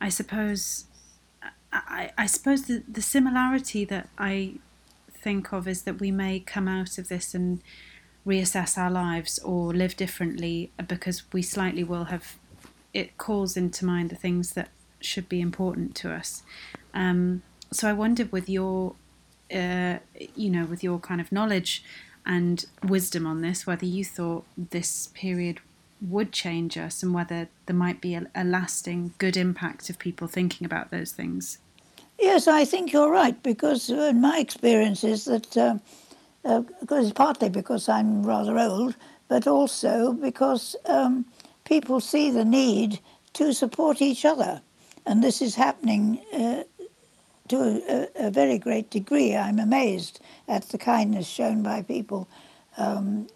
I 0.00 0.08
suppose 0.08 0.84
I, 1.72 2.12
I 2.16 2.26
suppose 2.26 2.62
the, 2.62 2.82
the 2.88 3.02
similarity 3.02 3.84
that 3.86 4.08
I 4.18 4.54
think 5.24 5.52
of 5.52 5.66
is 5.66 5.82
that 5.82 5.98
we 5.98 6.10
may 6.10 6.38
come 6.38 6.68
out 6.68 6.98
of 6.98 7.08
this 7.08 7.34
and 7.34 7.62
reassess 8.26 8.78
our 8.78 8.90
lives 8.90 9.38
or 9.40 9.72
live 9.72 9.96
differently 9.96 10.70
because 10.86 11.24
we 11.32 11.42
slightly 11.42 11.82
will 11.82 12.04
have 12.04 12.38
it 12.92 13.18
calls 13.18 13.56
into 13.56 13.84
mind 13.84 14.08
the 14.10 14.16
things 14.16 14.52
that 14.52 14.68
should 15.00 15.28
be 15.28 15.40
important 15.40 15.94
to 15.96 16.12
us. 16.12 16.44
Um, 16.94 17.42
so 17.72 17.88
I 17.88 17.92
wondered 17.92 18.30
with 18.30 18.48
your, 18.48 18.94
uh, 19.52 19.98
you 20.36 20.48
know, 20.48 20.64
with 20.64 20.84
your 20.84 21.00
kind 21.00 21.20
of 21.20 21.32
knowledge 21.32 21.82
and 22.24 22.64
wisdom 22.82 23.26
on 23.26 23.42
this, 23.42 23.66
whether 23.66 23.84
you 23.84 24.04
thought 24.04 24.44
this 24.56 25.08
period 25.08 25.58
would 26.00 26.32
change 26.32 26.76
us 26.78 27.02
and 27.02 27.12
whether 27.12 27.48
there 27.66 27.76
might 27.76 28.00
be 28.00 28.14
a, 28.14 28.26
a 28.34 28.44
lasting 28.44 29.14
good 29.18 29.36
impact 29.36 29.90
of 29.90 29.98
people 29.98 30.28
thinking 30.28 30.64
about 30.64 30.90
those 30.90 31.12
things. 31.12 31.58
Yes, 32.24 32.48
I 32.48 32.64
think 32.64 32.90
you're 32.90 33.10
right 33.10 33.40
because 33.42 33.90
uh, 33.90 34.10
my 34.14 34.38
experience 34.38 35.04
is 35.04 35.26
that, 35.26 35.54
uh, 35.58 35.76
uh, 36.42 36.62
partly 37.14 37.50
because 37.50 37.86
I'm 37.86 38.22
rather 38.22 38.58
old, 38.58 38.96
but 39.28 39.46
also 39.46 40.14
because 40.14 40.74
um, 40.86 41.26
people 41.66 42.00
see 42.00 42.30
the 42.30 42.46
need 42.46 42.98
to 43.34 43.52
support 43.52 44.00
each 44.00 44.24
other. 44.24 44.62
And 45.04 45.22
this 45.22 45.42
is 45.42 45.54
happening 45.54 46.18
uh, 46.32 46.62
to 47.48 47.82
a, 48.16 48.28
a, 48.28 48.30
very 48.30 48.58
great 48.58 48.88
degree. 48.88 49.36
I'm 49.36 49.58
amazed 49.58 50.18
at 50.48 50.70
the 50.70 50.78
kindness 50.78 51.26
shown 51.26 51.62
by 51.62 51.82
people, 51.82 52.26
um, 52.78 53.26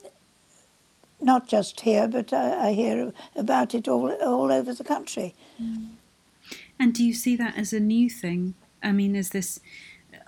not 1.21 1.47
just 1.47 1.80
here, 1.80 2.09
but 2.09 2.33
I, 2.33 2.68
I, 2.68 2.73
hear 2.73 3.12
about 3.37 3.75
it 3.75 3.87
all, 3.87 4.11
all 4.23 4.50
over 4.50 4.73
the 4.73 4.83
country. 4.83 5.35
Mm. 5.62 5.90
And 6.78 6.95
do 6.95 7.04
you 7.04 7.12
see 7.12 7.37
that 7.37 7.59
as 7.59 7.75
a 7.75 7.80
new 7.80 8.09
thing? 8.09 8.54
I 8.82 8.92
mean, 8.92 9.16
is 9.16 9.30
this 9.30 9.61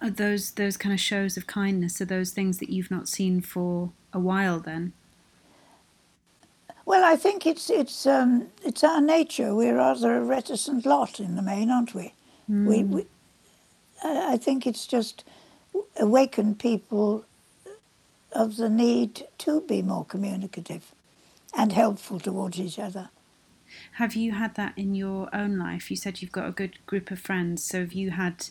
are 0.03 0.11
those 0.11 0.53
those 0.53 0.77
kind 0.77 0.93
of 0.93 1.01
shows 1.01 1.37
of 1.37 1.47
kindness? 1.47 2.01
Are 2.01 2.07
those 2.07 2.31
things 2.31 2.59
that 2.59 2.71
you've 2.71 2.91
not 2.91 3.09
seen 3.09 3.41
for 3.41 3.93
a 4.13 4.19
while? 4.19 4.61
Then. 4.61 4.93
Well, 6.87 7.05
I 7.05 7.17
think 7.17 7.47
it's 7.47 7.71
it's 7.71 8.07
um, 8.07 8.49
it's 8.65 8.83
our 8.83 9.01
nature. 9.01 9.55
We're 9.55 9.77
rather 9.77 10.17
a 10.17 10.25
reticent 10.25 10.87
lot 10.87 11.21
in 11.21 11.37
the 11.37 11.43
main, 11.43 11.71
aren't 11.71 11.95
we? 11.95 12.13
Mm. 12.51 12.67
We, 12.67 12.85
we 12.85 13.07
I 14.03 14.37
think 14.37 14.67
it's 14.67 14.87
just 14.87 15.25
awakened 15.99 16.59
people 16.59 17.25
of 18.33 18.57
the 18.57 18.69
need 18.69 19.27
to 19.39 19.61
be 19.63 19.83
more 19.83 20.05
communicative 20.05 20.93
and 21.57 21.73
helpful 21.73 22.21
towards 22.21 22.59
each 22.59 22.79
other. 22.79 23.11
Have 23.93 24.15
you 24.15 24.33
had 24.33 24.55
that 24.57 24.73
in 24.77 24.95
your 24.95 25.29
own 25.35 25.59
life? 25.59 25.91
You 25.91 25.97
said 25.97 26.21
you've 26.23 26.33
got 26.33 26.49
a 26.49 26.53
good 26.53 26.79
group 26.87 27.11
of 27.11 27.19
friends, 27.21 27.63
so 27.65 27.81
have 27.81 27.93
you 27.93 28.11
had 28.13 28.49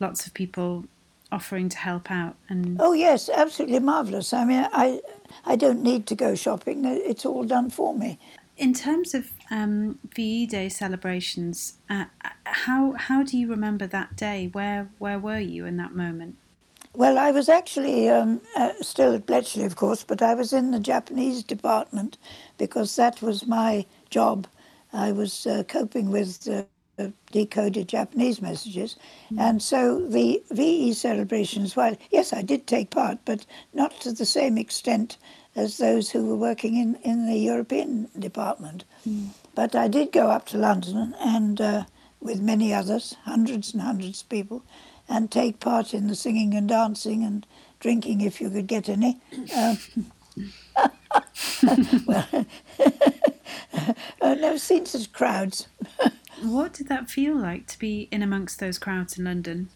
lots 0.00 0.26
of 0.26 0.34
people 0.34 0.84
offering 1.32 1.68
to 1.68 1.78
help 1.78 2.10
out 2.10 2.36
and 2.48 2.76
Oh 2.80 2.92
yes, 2.92 3.28
absolutely 3.28 3.80
marvelous. 3.80 4.32
I 4.32 4.44
mean, 4.44 4.68
I 4.72 5.00
I 5.44 5.56
don't 5.56 5.82
need 5.82 6.06
to 6.08 6.14
go 6.14 6.34
shopping. 6.34 6.84
It's 6.84 7.26
all 7.26 7.44
done 7.44 7.70
for 7.70 7.94
me. 7.94 8.18
in 8.56 8.72
terms 8.74 9.14
of 9.14 9.32
um, 9.50 9.98
VE 10.14 10.46
Day 10.46 10.68
celebrations, 10.68 11.74
uh, 11.90 12.04
how 12.46 12.92
how 12.92 13.22
do 13.22 13.36
you 13.38 13.48
remember 13.48 13.86
that 13.86 14.16
day? 14.16 14.48
Where 14.52 14.90
where 14.98 15.18
were 15.18 15.38
you 15.40 15.66
in 15.66 15.76
that 15.78 15.94
moment? 15.94 16.36
Well, 16.94 17.18
I 17.18 17.32
was 17.32 17.48
actually 17.48 18.08
um, 18.08 18.40
uh, 18.56 18.72
still 18.80 19.14
at 19.14 19.26
Bletchley, 19.26 19.64
of 19.64 19.76
course, 19.76 20.04
but 20.04 20.22
I 20.22 20.34
was 20.34 20.52
in 20.52 20.70
the 20.70 20.78
Japanese 20.80 21.42
department 21.42 22.18
because 22.58 22.94
that 22.96 23.20
was 23.22 23.46
my 23.46 23.86
job. 24.10 24.46
I 24.94 25.12
was 25.12 25.46
uh, 25.46 25.64
coping 25.68 26.10
with 26.10 26.48
uh, 26.48 26.64
decoded 27.32 27.88
Japanese 27.88 28.40
messages. 28.42 28.96
And 29.38 29.62
so 29.62 30.06
the 30.06 30.42
VE 30.52 30.92
celebrations, 30.94 31.76
well, 31.76 31.96
yes, 32.10 32.32
I 32.32 32.42
did 32.42 32.66
take 32.66 32.90
part, 32.90 33.18
but 33.24 33.46
not 33.74 34.00
to 34.02 34.12
the 34.12 34.26
same 34.26 34.58
extent 34.58 35.18
as 35.56 35.78
those 35.78 36.10
who 36.10 36.26
were 36.26 36.36
working 36.36 36.76
in, 36.76 36.96
in 37.02 37.26
the 37.26 37.38
European 37.38 38.08
department. 38.18 38.84
But 39.54 39.74
I 39.74 39.88
did 39.88 40.12
go 40.12 40.30
up 40.30 40.46
to 40.48 40.58
London 40.58 41.14
and 41.20 41.60
uh, 41.60 41.84
with 42.20 42.40
many 42.40 42.74
others, 42.74 43.16
hundreds 43.24 43.72
and 43.72 43.82
hundreds 43.82 44.22
of 44.22 44.28
people, 44.28 44.62
and 45.08 45.30
take 45.30 45.60
part 45.60 45.94
in 45.94 46.08
the 46.08 46.16
singing 46.16 46.54
and 46.54 46.68
dancing 46.68 47.24
and 47.24 47.46
drinking 47.80 48.22
if 48.22 48.40
you 48.40 48.50
could 48.50 48.68
get 48.68 48.88
any. 48.88 49.20
Um, 49.56 49.78
well, 52.06 52.46
I've 54.22 54.40
never 54.40 54.58
seen 54.58 54.86
such 54.86 55.12
crowds. 55.12 55.68
What 56.42 56.72
did 56.74 56.88
that 56.88 57.10
feel 57.10 57.36
like 57.36 57.66
to 57.68 57.78
be 57.78 58.08
in 58.10 58.22
amongst 58.22 58.58
those 58.60 58.78
crowds 58.78 59.18
in 59.18 59.24
London? 59.24 59.68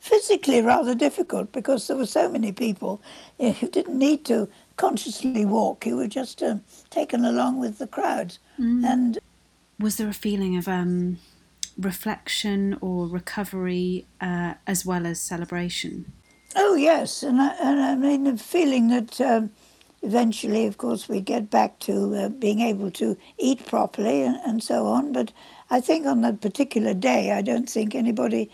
physically 0.00 0.62
rather 0.62 0.94
difficult 0.94 1.52
because 1.52 1.86
there 1.86 1.96
were 1.96 2.06
so 2.06 2.28
many 2.28 2.52
people. 2.52 3.00
You 3.38 3.68
didn't 3.70 3.98
need 3.98 4.24
to 4.26 4.48
consciously 4.76 5.44
walk; 5.44 5.84
you 5.86 5.96
were 5.96 6.08
just 6.08 6.42
um, 6.42 6.62
taken 6.90 7.24
along 7.24 7.60
with 7.60 7.78
the 7.78 7.86
crowds. 7.86 8.38
And 8.56 9.18
Was 9.78 9.96
there 9.96 10.08
a 10.08 10.12
feeling 10.14 10.56
of 10.56 10.68
um, 10.68 11.18
reflection 11.76 12.78
or 12.80 13.06
recovery 13.06 14.06
uh, 14.20 14.54
as 14.66 14.86
well 14.86 15.06
as 15.06 15.20
celebration? 15.20 16.12
oh 16.54 16.74
yes, 16.74 17.22
and 17.22 17.40
I, 17.40 17.54
and 17.60 17.80
I 17.80 17.94
mean 17.96 18.24
the 18.24 18.36
feeling 18.36 18.88
that 18.88 19.20
um, 19.20 19.50
eventually, 20.02 20.66
of 20.66 20.78
course, 20.78 21.08
we 21.08 21.20
get 21.20 21.50
back 21.50 21.78
to 21.80 22.14
uh, 22.14 22.28
being 22.28 22.60
able 22.60 22.90
to 22.92 23.16
eat 23.38 23.66
properly 23.66 24.22
and, 24.22 24.36
and 24.44 24.62
so 24.62 24.86
on. 24.86 25.12
But 25.12 25.32
I 25.70 25.80
think 25.80 26.06
on 26.06 26.20
that 26.22 26.40
particular 26.40 26.94
day, 26.94 27.32
I 27.32 27.42
don't 27.42 27.68
think 27.68 27.94
anybody 27.94 28.50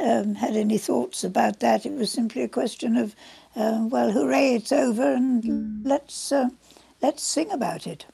um, 0.00 0.34
had 0.34 0.56
any 0.56 0.78
thoughts 0.78 1.24
about 1.24 1.60
that. 1.60 1.84
It 1.84 1.92
was 1.92 2.10
simply 2.10 2.42
a 2.42 2.48
question 2.48 2.96
of, 2.96 3.14
uh, 3.56 3.86
well, 3.90 4.10
hooray, 4.10 4.54
it's 4.54 4.72
over, 4.72 5.12
and 5.12 5.84
let's 5.84 6.32
uh, 6.32 6.48
let's 7.02 7.22
sing 7.22 7.50
about 7.50 7.86
it. 7.86 8.06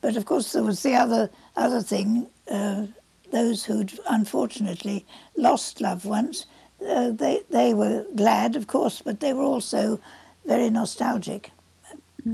But 0.00 0.16
of 0.16 0.24
course, 0.24 0.52
there 0.52 0.64
was 0.64 0.82
the 0.82 0.94
other 0.94 1.30
other 1.56 1.82
thing. 1.82 2.28
Uh, 2.50 2.86
those 3.30 3.62
who'd 3.62 3.92
unfortunately 4.08 5.04
lost 5.36 5.80
loved 5.82 6.06
ones, 6.06 6.46
uh, 6.88 7.10
they 7.10 7.42
they 7.50 7.74
were 7.74 8.04
glad, 8.16 8.56
of 8.56 8.66
course, 8.66 9.02
but 9.04 9.20
they 9.20 9.32
were 9.34 9.44
also 9.44 10.00
very 10.46 10.70
nostalgic, 10.70 11.52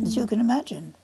as 0.02 0.16
you 0.16 0.24
mm. 0.24 0.28
can 0.28 0.40
imagine. 0.40 0.94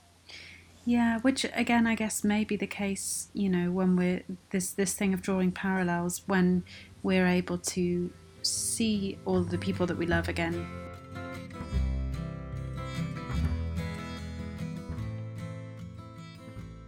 Yeah, 0.84 1.18
which 1.20 1.44
again, 1.54 1.86
I 1.86 1.94
guess 1.94 2.24
may 2.24 2.44
be 2.44 2.56
the 2.56 2.66
case. 2.66 3.28
You 3.32 3.48
know, 3.48 3.70
when 3.70 3.96
we're 3.96 4.22
this 4.50 4.70
this 4.72 4.94
thing 4.94 5.14
of 5.14 5.22
drawing 5.22 5.52
parallels 5.52 6.22
when 6.26 6.64
we're 7.02 7.26
able 7.26 7.58
to 7.58 8.10
see 8.42 9.18
all 9.24 9.42
the 9.42 9.58
people 9.58 9.86
that 9.86 9.96
we 9.96 10.06
love 10.06 10.28
again. 10.28 10.66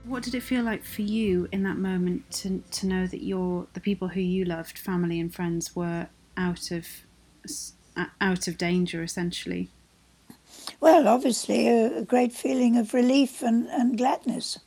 What 0.04 0.22
did 0.22 0.34
it 0.34 0.42
feel 0.42 0.62
like 0.62 0.84
for 0.84 1.02
you 1.02 1.48
in 1.52 1.62
that 1.62 1.78
moment 1.78 2.30
to 2.32 2.62
to 2.70 2.86
know 2.86 3.06
that 3.06 3.22
your 3.22 3.66
the 3.74 3.80
people 3.80 4.08
who 4.08 4.20
you 4.20 4.44
loved, 4.44 4.78
family 4.78 5.20
and 5.20 5.34
friends, 5.34 5.76
were 5.76 6.08
out 6.36 6.70
of 6.70 6.86
out 8.20 8.48
of 8.48 8.58
danger 8.58 9.02
essentially? 9.02 9.70
Well, 10.80 11.08
obviously, 11.08 11.68
a, 11.68 11.98
a 11.98 12.04
great 12.04 12.32
feeling 12.32 12.76
of 12.76 12.94
relief 12.94 13.42
and, 13.42 13.66
and 13.68 13.96
gladness. 13.96 14.58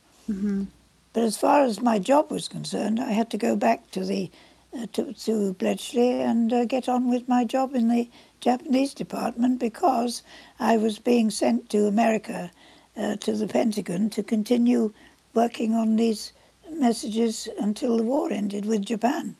But 1.12 1.22
as 1.22 1.36
far 1.36 1.62
as 1.64 1.80
my 1.80 1.98
job 1.98 2.30
was 2.30 2.48
concerned, 2.48 3.00
I 3.00 3.12
had 3.12 3.30
to 3.30 3.38
go 3.38 3.56
back 3.56 3.90
to 3.92 4.04
the 4.04 4.30
uh, 4.76 4.86
to, 4.92 5.12
to 5.14 5.54
Bletchley 5.54 6.20
and 6.20 6.52
uh, 6.52 6.64
get 6.64 6.88
on 6.88 7.08
with 7.08 7.28
my 7.28 7.44
job 7.44 7.74
in 7.74 7.88
the 7.88 8.10
Japanese 8.40 8.92
department 8.92 9.58
because 9.58 10.22
I 10.58 10.76
was 10.76 10.98
being 10.98 11.30
sent 11.30 11.70
to 11.70 11.86
America, 11.86 12.50
uh, 12.96 13.16
to 13.16 13.32
the 13.32 13.46
Pentagon, 13.46 14.10
to 14.10 14.22
continue 14.22 14.92
working 15.32 15.74
on 15.74 15.96
these 15.96 16.32
messages 16.70 17.48
until 17.58 17.96
the 17.96 18.02
war 18.02 18.30
ended 18.30 18.66
with 18.66 18.84
Japan. 18.84 19.36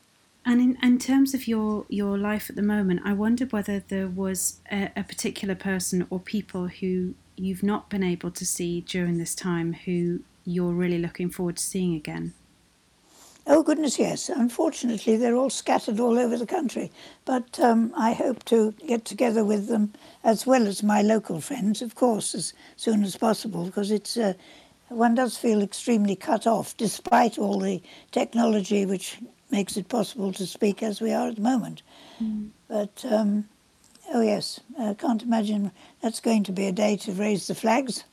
And 0.47 0.61
in, 0.61 0.77
in 0.81 0.97
terms 0.97 1.33
of 1.33 1.45
your, 1.45 1.85
your 1.89 2.17
life 2.17 2.49
at 2.49 2.55
the 2.55 2.61
moment, 2.61 3.01
I 3.03 3.11
wondered 3.11 3.51
whether 3.51 3.81
there 3.81 4.07
was 4.07 4.61
a, 4.71 4.89
a 4.95 5.03
particular 5.03 5.55
person 5.55 6.07
or 6.09 6.21
people 6.21 6.67
who 6.69 7.15
you've 7.35 7.63
not 7.63 7.89
been 7.89 8.01
able 8.01 8.31
to 8.31 8.45
see 8.45 8.79
during 8.79 9.17
this 9.17 9.35
time 9.35 9.73
who 9.73 10.21
you're 10.45 10.71
really 10.71 10.99
looking 10.99 11.29
forward 11.29 11.57
to 11.57 11.63
seeing 11.63 11.95
again. 11.95 12.33
Oh, 13.45 13.61
goodness, 13.61 13.99
yes. 13.99 14.29
Unfortunately, 14.29 15.17
they're 15.17 15.35
all 15.35 15.49
scattered 15.49 15.99
all 15.99 16.17
over 16.17 16.37
the 16.37 16.45
country. 16.45 16.93
But 17.25 17.59
um, 17.59 17.91
I 17.97 18.13
hope 18.13 18.45
to 18.45 18.73
get 18.87 19.03
together 19.03 19.43
with 19.43 19.67
them 19.67 19.91
as 20.23 20.47
well 20.47 20.65
as 20.65 20.81
my 20.81 21.01
local 21.01 21.41
friends, 21.41 21.81
of 21.81 21.95
course, 21.95 22.33
as 22.33 22.53
soon 22.77 23.03
as 23.03 23.17
possible, 23.17 23.65
because 23.65 23.91
it's 23.91 24.15
uh, 24.15 24.33
one 24.87 25.15
does 25.15 25.37
feel 25.37 25.61
extremely 25.61 26.15
cut 26.15 26.47
off, 26.47 26.77
despite 26.77 27.37
all 27.37 27.59
the 27.59 27.81
technology 28.11 28.85
which 28.85 29.17
makes 29.51 29.77
it 29.77 29.89
possible 29.89 30.33
to 30.33 30.45
speak 30.45 30.83
as 30.83 31.01
we 31.01 31.11
are 31.13 31.29
at 31.29 31.35
the 31.35 31.41
moment. 31.41 31.81
But 32.67 33.05
um, 33.09 33.47
oh 34.13 34.21
yes, 34.21 34.59
I 34.79 34.93
can't 34.93 35.23
imagine 35.23 35.71
that's 36.01 36.19
going 36.19 36.43
to 36.45 36.51
be 36.51 36.67
a 36.67 36.71
day 36.71 36.97
to 36.97 37.11
raise 37.11 37.47
the 37.47 37.55
flags. 37.55 38.03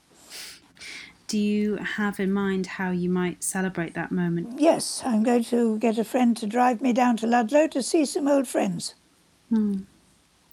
Do 1.27 1.39
you 1.39 1.77
have 1.77 2.21
in 2.21 2.33
mind 2.33 2.67
how 2.67 2.91
you 2.91 3.09
might 3.09 3.43
celebrate 3.43 3.95
that 3.95 4.13
moment? 4.13 4.61
Yes, 4.61 5.03
I'm 5.05 5.23
going 5.23 5.45
to 5.45 5.79
get 5.79 5.99
a 5.99 6.05
friend 6.05 6.37
to 6.37 6.47
drive 6.47 6.83
me 6.83 6.93
down 6.93 7.17
to 7.19 7.27
Ludlow 7.27 7.67
to 7.69 7.83
see 7.83 8.05
some 8.05 8.29
old 8.29 8.47
friends. 8.47 8.95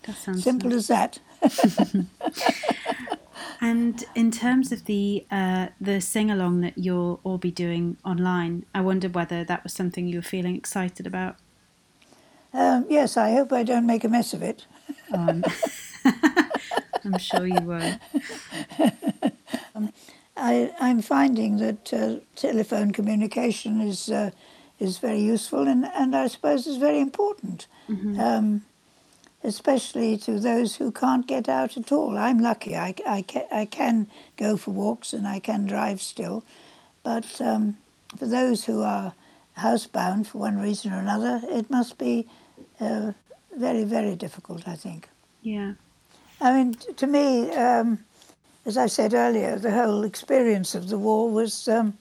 That 0.04 0.15
sounds 0.15 0.44
Simple 0.44 0.74
as 0.74 0.88
that. 0.88 1.20
And 3.60 4.04
in 4.15 4.32
terms 4.32 4.71
of 4.71 4.86
the 4.86 5.25
uh, 5.32 5.67
the 5.80 6.01
sing 6.01 6.32
along 6.32 6.62
that 6.62 6.77
you'll 6.77 7.19
all 7.23 7.38
be 7.38 7.51
doing 7.51 7.97
online, 8.04 8.65
I 8.73 8.82
wondered 8.82 9.13
whether 9.13 9.43
that 9.43 9.63
was 9.63 9.73
something 9.73 10.08
you 10.08 10.17
were 10.17 10.23
feeling 10.23 10.56
excited 10.56 11.06
about. 11.06 11.36
Um, 12.54 12.86
yes, 12.89 13.17
I 13.17 13.32
hope 13.32 13.54
I 13.54 13.63
don't 13.63 13.86
make 13.86 14.04
a 14.04 14.10
mess 14.10 14.34
of 14.34 14.41
it. 14.41 14.65
Um, 15.13 15.43
I'm 17.06 17.17
sure 17.17 17.45
you 17.45 17.62
won't. 17.62 18.01
I, 20.38 20.73
I'm 20.80 21.01
finding 21.01 21.58
that 21.58 21.93
uh, 21.93 22.15
telephone 22.36 22.91
communication 22.91 23.80
is 23.82 24.10
uh, 24.10 24.32
is 24.80 24.97
very 24.97 25.19
useful 25.19 25.67
and, 25.67 25.86
and 25.86 26.15
I 26.15 26.27
suppose 26.27 26.65
is 26.65 26.77
very 26.77 26.99
important, 26.99 27.67
um, 28.19 28.63
especially 29.43 30.17
to 30.17 30.39
those 30.39 30.75
who 30.75 30.91
can't 30.91 31.27
get 31.27 31.49
out 31.49 31.77
at 31.77 31.91
all. 31.91 32.17
I'm 32.17 32.39
lucky. 32.39 32.75
I, 32.75 32.93
I, 33.08 33.23
ca- 33.23 33.47
I 33.51 33.65
can 33.65 34.08
go 34.38 34.58
for 34.58 34.71
walks 34.71 35.13
and 35.13 35.27
I 35.27 35.39
can 35.39 35.65
drive 35.65 36.01
still, 36.01 36.43
but 37.04 37.39
um, 37.41 37.77
for 38.17 38.27
those 38.27 38.65
who 38.65 38.82
are 38.84 39.13
housebound 39.58 40.27
for 40.27 40.39
one 40.39 40.60
reason 40.60 40.93
or 40.93 40.99
another, 40.99 41.41
it 41.45 41.69
must 41.69 41.97
be 41.97 42.27
uh, 42.80 43.12
very, 43.56 43.84
very 43.84 44.15
difficult, 44.15 44.67
I 44.67 44.75
think. 44.75 45.10
Yeah. 45.41 45.73
I 46.39 46.54
mean, 46.54 46.73
t- 46.75 46.93
to 46.93 47.08
me, 47.08 47.51
um, 47.51 47.99
as 48.65 48.77
I 48.77 48.88
said 48.88 49.13
earlier, 49.13 49.58
the 49.58 49.71
whole 49.71 50.04
experience 50.04 50.75
of 50.75 50.89
the 50.89 50.97
war 50.97 51.30
was, 51.30 51.67
um, 51.67 51.97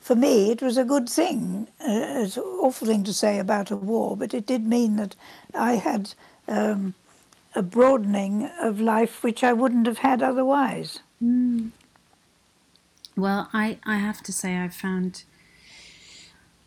for 0.00 0.14
me, 0.14 0.50
it 0.50 0.62
was 0.62 0.76
a 0.76 0.84
good 0.84 1.08
thing. 1.08 1.68
Uh, 1.80 2.22
it's 2.22 2.36
an 2.36 2.44
awful 2.44 2.86
thing 2.86 3.04
to 3.04 3.12
say 3.12 3.38
about 3.38 3.70
a 3.70 3.76
war, 3.76 4.16
but 4.16 4.34
it 4.34 4.46
did 4.46 4.64
mean 4.66 4.96
that 4.96 5.16
I 5.54 5.74
had 5.74 6.14
um, 6.48 6.94
a 7.54 7.62
broadening 7.62 8.50
of 8.60 8.80
life 8.80 9.22
which 9.22 9.44
I 9.44 9.52
wouldn't 9.52 9.86
have 9.86 9.98
had 9.98 10.22
otherwise. 10.22 11.00
Well, 13.16 13.48
I, 13.52 13.78
I 13.84 13.96
have 13.96 14.22
to 14.22 14.32
say 14.32 14.56
I've 14.56 14.74
found 14.74 15.24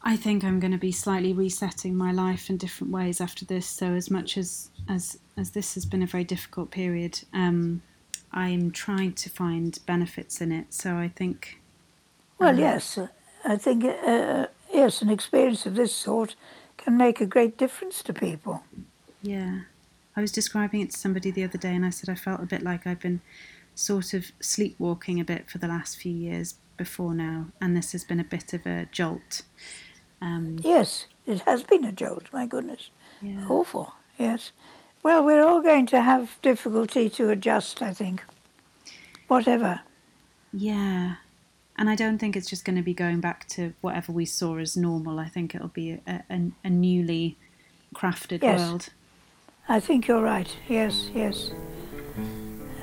I 0.08 0.16
think 0.16 0.42
I'm 0.44 0.62
going 0.62 0.72
to 0.72 0.78
be 0.78 0.94
slightly 0.94 1.34
resetting 1.34 1.94
my 1.94 2.14
life 2.14 2.50
in 2.50 2.56
different 2.56 2.94
ways 2.94 3.20
after 3.20 3.44
this. 3.44 3.68
So 3.68 3.88
as 3.88 4.10
much 4.10 4.38
as 4.38 4.70
as 4.88 5.20
as 5.36 5.52
this 5.52 5.74
has 5.74 5.86
been 5.86 6.02
a 6.02 6.08
very 6.08 6.24
difficult 6.24 6.72
period, 6.72 7.20
um, 7.34 7.82
I'm 8.32 8.72
trying 8.72 9.14
to 9.14 9.30
find 9.30 9.78
benefits 9.86 10.40
in 10.40 10.54
it. 10.54 10.74
So 10.74 10.96
I 10.96 11.10
think. 11.10 11.60
Well, 12.40 12.52
um, 12.52 12.60
yes, 12.60 12.98
I 13.44 13.58
think 13.58 13.84
uh, 13.84 14.48
yes, 14.74 15.02
an 15.02 15.10
experience 15.10 15.66
of 15.66 15.76
this 15.76 15.94
sort 15.94 16.36
can 16.78 16.96
make 16.96 17.20
a 17.20 17.26
great 17.26 17.58
difference 17.58 18.02
to 18.04 18.14
people. 18.14 18.64
Yeah, 19.22 19.62
I 20.16 20.22
was 20.22 20.32
describing 20.32 20.82
it 20.82 20.92
to 20.92 20.98
somebody 20.98 21.32
the 21.32 21.44
other 21.44 21.58
day, 21.58 21.76
and 21.76 21.86
I 21.86 21.90
said 21.90 22.10
I 22.10 22.16
felt 22.16 22.42
a 22.42 22.46
bit 22.46 22.64
like 22.64 22.86
I've 22.88 23.00
been 23.00 23.22
sort 23.76 24.14
of 24.14 24.32
sleepwalking 24.40 25.20
a 25.20 25.26
bit 25.26 25.50
for 25.50 25.58
the 25.58 25.68
last 25.68 25.98
few 25.98 26.14
years 26.14 26.56
before 26.78 27.14
now, 27.14 27.48
and 27.62 27.76
this 27.76 27.92
has 27.92 28.04
been 28.04 28.20
a 28.20 28.24
bit 28.24 28.54
of 28.54 28.66
a 28.66 28.88
jolt. 28.92 29.44
Um, 30.22 30.58
yes, 30.62 31.06
it 31.26 31.42
has 31.42 31.64
been 31.64 31.86
a 31.86 31.92
jolt, 31.92 32.26
my 32.32 32.46
goodness. 32.46 32.90
Yeah. 33.22 33.48
Awful, 33.48 33.94
yes. 34.18 34.52
Well, 35.04 35.24
we're 35.24 35.46
all 35.46 35.62
going 35.62 35.86
to 35.88 36.02
have 36.02 36.38
difficulty 36.42 37.10
to 37.12 37.30
adjust, 37.30 37.82
I 37.82 37.94
think. 37.94 38.24
Whatever. 39.28 39.82
Yeah. 40.52 41.16
And 41.78 41.90
I 41.90 41.96
don't 41.96 42.18
think 42.18 42.36
it's 42.36 42.50
just 42.50 42.66
going 42.66 42.76
to 42.76 42.82
be 42.82 42.94
going 42.94 43.20
back 43.20 43.48
to 43.50 43.74
whatever 43.82 44.12
we 44.12 44.26
saw 44.26 44.58
as 44.58 44.76
normal. 44.76 45.20
I 45.20 45.30
think 45.30 45.54
it'll 45.54 45.68
be 45.68 46.00
a, 46.08 46.24
a, 46.30 46.52
a 46.64 46.70
newly 46.70 47.38
crafted 47.96 48.42
yes. 48.42 48.60
world. 48.60 48.90
I 49.70 49.82
think 49.82 50.08
you're 50.08 50.22
right. 50.22 50.48
Yes, 50.70 51.10
yes. 51.14 51.52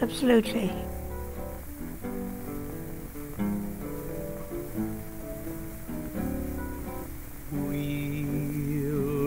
Absolutely. 0.03 0.71
We'll 7.51 7.71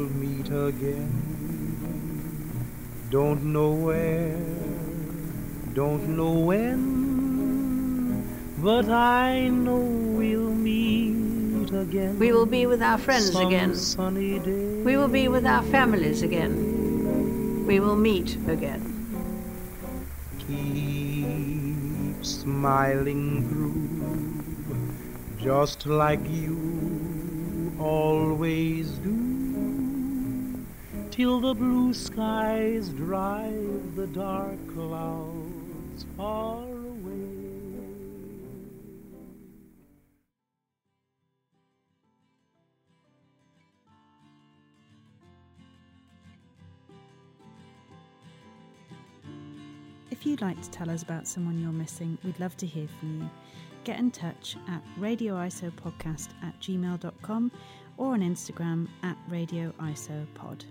meet 0.09 0.49
again. 0.49 1.27
Don't 3.09 3.43
know 3.45 3.71
where, 3.71 4.37
don't 5.73 6.09
know 6.09 6.33
when, 6.33 8.21
but 8.59 8.89
I 8.89 9.47
know 9.47 9.77
we'll 9.79 10.51
meet 10.53 11.71
again. 11.71 12.19
We 12.19 12.33
will 12.33 12.45
be 12.45 12.65
with 12.67 12.83
our 12.83 12.97
friends 12.97 13.31
Some 13.31 13.47
again. 13.47 13.73
Sunny 13.75 14.39
day. 14.39 14.81
We 14.83 14.97
will 14.97 15.07
be 15.07 15.29
with 15.29 15.45
our 15.45 15.63
families 15.63 16.21
again. 16.21 16.66
We 17.67 17.79
will 17.81 17.97
meet 17.97 18.37
again. 18.47 18.81
Keep 20.39 22.23
smiling 22.25 23.47
through, 23.49 25.43
just 25.45 25.85
like 25.85 26.21
you 26.29 27.73
always 27.79 28.91
do 28.99 29.27
till 31.11 31.41
the 31.41 31.53
blue 31.53 31.93
skies 31.93 32.89
drive 32.89 33.95
the 33.95 34.07
dark 34.07 34.57
clouds 34.73 36.05
far 36.15 36.76
you'd 50.37 50.45
like 50.45 50.61
to 50.61 50.69
tell 50.69 50.89
us 50.91 51.01
about 51.01 51.27
someone 51.27 51.59
you're 51.59 51.71
missing, 51.71 52.15
we'd 52.23 52.39
love 52.39 52.55
to 52.57 52.67
hear 52.67 52.87
from 52.99 53.21
you. 53.21 53.29
Get 53.83 53.97
in 53.97 54.11
touch 54.11 54.55
at 54.67 54.83
radioisopodcast 54.99 56.29
at 56.43 56.59
gmail.com 56.61 57.51
or 57.97 58.13
on 58.13 58.21
Instagram 58.21 58.87
at 59.01 59.17
radioisopod. 59.29 60.63